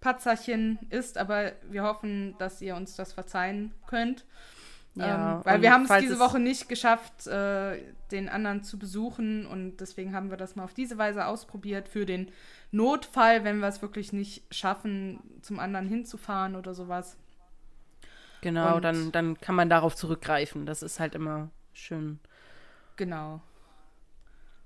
[0.00, 4.24] Patzerchen ist, aber wir hoffen, dass ihr uns das verzeihen könnt.
[4.94, 7.78] Ja, ähm, weil wir haben es diese es- Woche nicht geschafft, äh,
[8.10, 12.04] den anderen zu besuchen und deswegen haben wir das mal auf diese Weise ausprobiert für
[12.04, 12.30] den
[12.72, 17.16] Notfall, wenn wir es wirklich nicht schaffen, zum anderen hinzufahren oder sowas.
[18.42, 20.66] Genau, Und- dann, dann kann man darauf zurückgreifen.
[20.66, 22.18] Das ist halt immer schön.
[22.96, 23.40] Genau.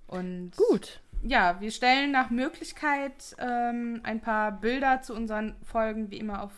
[0.08, 1.00] Und Gut.
[1.22, 6.52] ja, wir stellen nach Möglichkeit ähm, ein paar Bilder zu unseren Folgen wie immer auf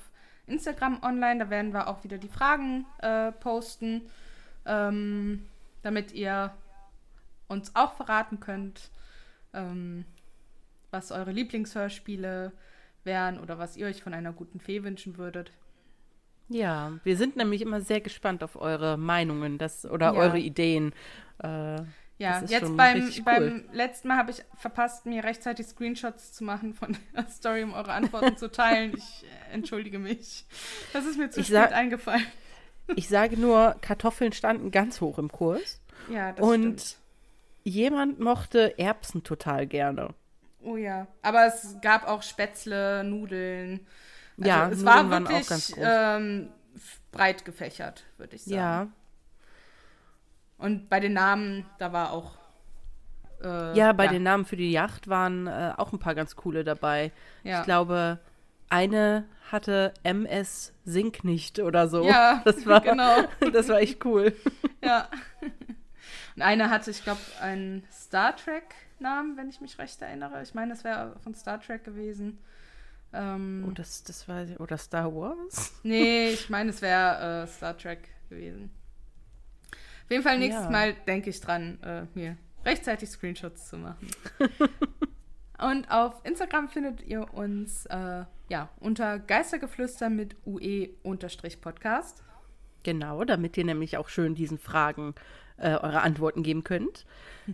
[0.47, 1.39] Instagram online.
[1.45, 4.03] Da werden wir auch wieder die Fragen äh, posten,
[4.67, 5.47] ähm,
[5.83, 6.53] damit ihr
[7.49, 8.91] uns auch verraten könnt,
[9.55, 10.05] ähm,
[10.91, 12.53] was eure Lieblingshörspiele
[13.05, 15.51] wären oder was ihr euch von einer guten Fee wünschen würdet.
[16.49, 20.21] Ja, wir sind nämlich immer sehr gespannt auf eure Meinungen das, oder Ja.
[20.21, 20.93] eure Ideen.
[21.43, 21.81] Äh,
[22.21, 23.23] Ja, jetzt beim, cool.
[23.25, 27.75] beim letzten Mal habe ich verpasst, mir rechtzeitig Screenshots zu machen von der Story, um
[27.75, 28.95] eure Antworten zu teilen.
[28.97, 30.45] Ich äh, entschuldige mich.
[30.93, 32.25] Das ist mir zu Ich spät eingefallen.
[32.97, 35.81] ich sage nur, Kartoffeln standen ganz hoch im Kurs.
[36.11, 36.97] Ja, das Und stimmt.
[37.65, 40.15] jemand mochte Erbsen total gerne.
[40.63, 41.07] Oh ja.
[41.23, 43.87] Aber es gab auch Spätzle, Nudeln.
[44.39, 45.85] Also Ja, es war waren auch wirklich ganz groß.
[45.87, 46.49] ähm,
[47.13, 48.55] breit gefächert, würde ich sagen.
[48.57, 48.87] Ja,
[50.59, 52.37] Und bei den Namen, da war auch.
[53.43, 56.65] Äh, ja, bei den Namen für die Yacht waren äh, auch ein paar ganz coole
[56.65, 57.13] dabei.
[57.45, 57.61] ja.
[57.61, 58.19] Ich glaube,
[58.69, 62.05] eine hatte MS Sink nicht oder so.
[62.05, 63.25] Ja, das war, genau.
[63.53, 64.35] das war echt cool.
[64.85, 65.09] Ja.
[66.37, 70.43] Und eine hatte, ich glaube, einen Star Trek-Namen, wenn ich mich recht erinnere.
[70.43, 72.39] Ich meine, das wäre von Star Trek gewesen.
[73.13, 75.73] Ähm, Oh, das, das war, oder Star Wars?
[75.83, 78.71] nee, ich meine, es wäre äh, Star Trek gewesen.
[80.05, 80.71] Auf jeden Fall nächstes Ja.
[80.71, 84.09] Mal denke ich dran, äh, mir rechtzeitig Screenshots zu machen.
[85.59, 92.23] Und auf Instagram findet ihr uns äh, ja, unter Geistergeflüster mit UE-Podcast.
[92.85, 95.15] Genau, damit ihr nämlich auch schön diesen Fragen
[95.57, 97.05] äh, eure Antworten geben könnt.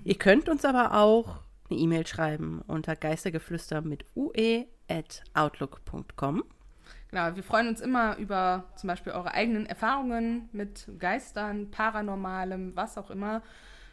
[0.05, 6.45] ihr könnt uns aber auch eine E-Mail schreiben unter geistergeflüster mit ue at outlook.com.
[7.11, 12.99] Genau, wir freuen uns immer über zum Beispiel eure eigenen Erfahrungen mit Geistern, Paranormalem, was
[12.99, 13.43] auch immer.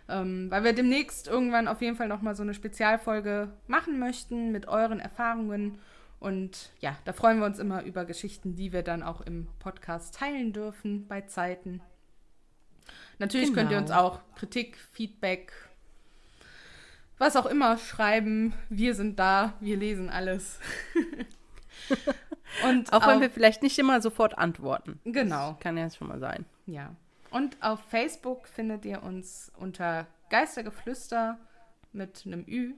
[0.10, 4.68] Ähm, weil wir demnächst irgendwann auf jeden Fall nochmal so eine Spezialfolge machen möchten mit
[4.68, 5.78] euren Erfahrungen.
[6.20, 10.16] Und ja, da freuen wir uns immer über Geschichten, die wir dann auch im Podcast
[10.16, 11.82] teilen dürfen bei Zeiten.
[13.20, 14.02] Natürlich könnt ihr uns Genau.
[14.02, 15.54] auch Kritik, Feedback,
[17.22, 18.54] was auch immer schreiben.
[18.70, 20.60] Wir sind da, wir lesen alles.
[22.68, 25.00] Und Auch wenn wir vielleicht nicht immer sofort antworten.
[25.06, 26.46] Genau, Kann ja schon mal sein.
[26.66, 26.96] ja.
[27.30, 31.38] Und auf Facebook findet ihr uns unter Geistergeflüster
[31.94, 32.74] mit einem Ü.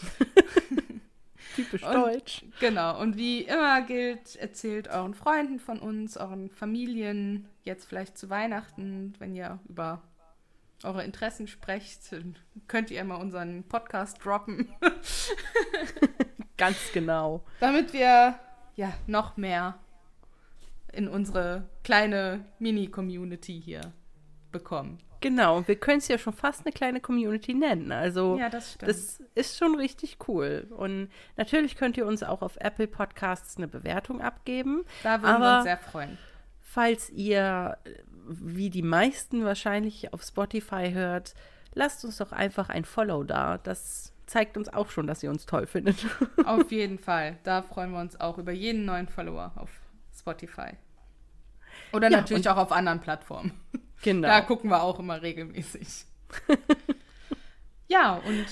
[1.54, 2.44] Typisch Und- deutsch.
[2.58, 3.00] Genau.
[3.00, 9.14] Und wie immer gilt, erzählt euren Freunden von uns, euren Familien, jetzt vielleicht zu Weihnachten,
[9.20, 10.02] wenn ihr über
[10.84, 12.00] eure Interessen sprecht,
[12.68, 14.68] könnt ihr immer unseren Podcast droppen,
[16.56, 17.44] Ganz genau.
[17.60, 18.38] damit wir
[18.74, 19.78] ja noch mehr
[20.92, 23.92] in unsere kleine Mini-Community hier
[24.50, 24.98] bekommen.
[25.20, 27.90] Genau, wir können es ja schon fast eine kleine Community nennen.
[27.90, 28.90] Also Ja, das stimmt.
[28.90, 30.68] das ist schon richtig cool.
[30.70, 34.84] Und natürlich könnt ihr uns auch auf Apple Podcasts eine Bewertung abgeben.
[35.02, 36.18] da würden wir uns sehr freuen.
[36.60, 37.78] Falls ihr,
[38.28, 41.34] wie die meisten wahrscheinlich auf Spotify hört,
[41.74, 43.58] lasst uns doch einfach ein Follow da.
[43.58, 45.96] Das zeigt uns auch schon, dass ihr uns toll findet.
[46.44, 47.38] Auf jeden Fall.
[47.44, 49.70] Da freuen wir uns auch über jeden neuen Follower auf
[50.16, 50.72] Spotify.
[51.92, 53.52] Oder Ja, natürlich auch auf anderen Plattformen.
[54.00, 54.28] Genau.
[54.28, 56.04] Da gucken wir auch immer regelmäßig.
[57.88, 58.46] ja, und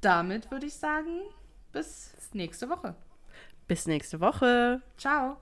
[0.00, 1.20] damit würde ich sagen,
[1.70, 2.94] bis nächste Woche.
[3.68, 4.80] Bis nächste Woche.
[4.96, 5.36] Ciao.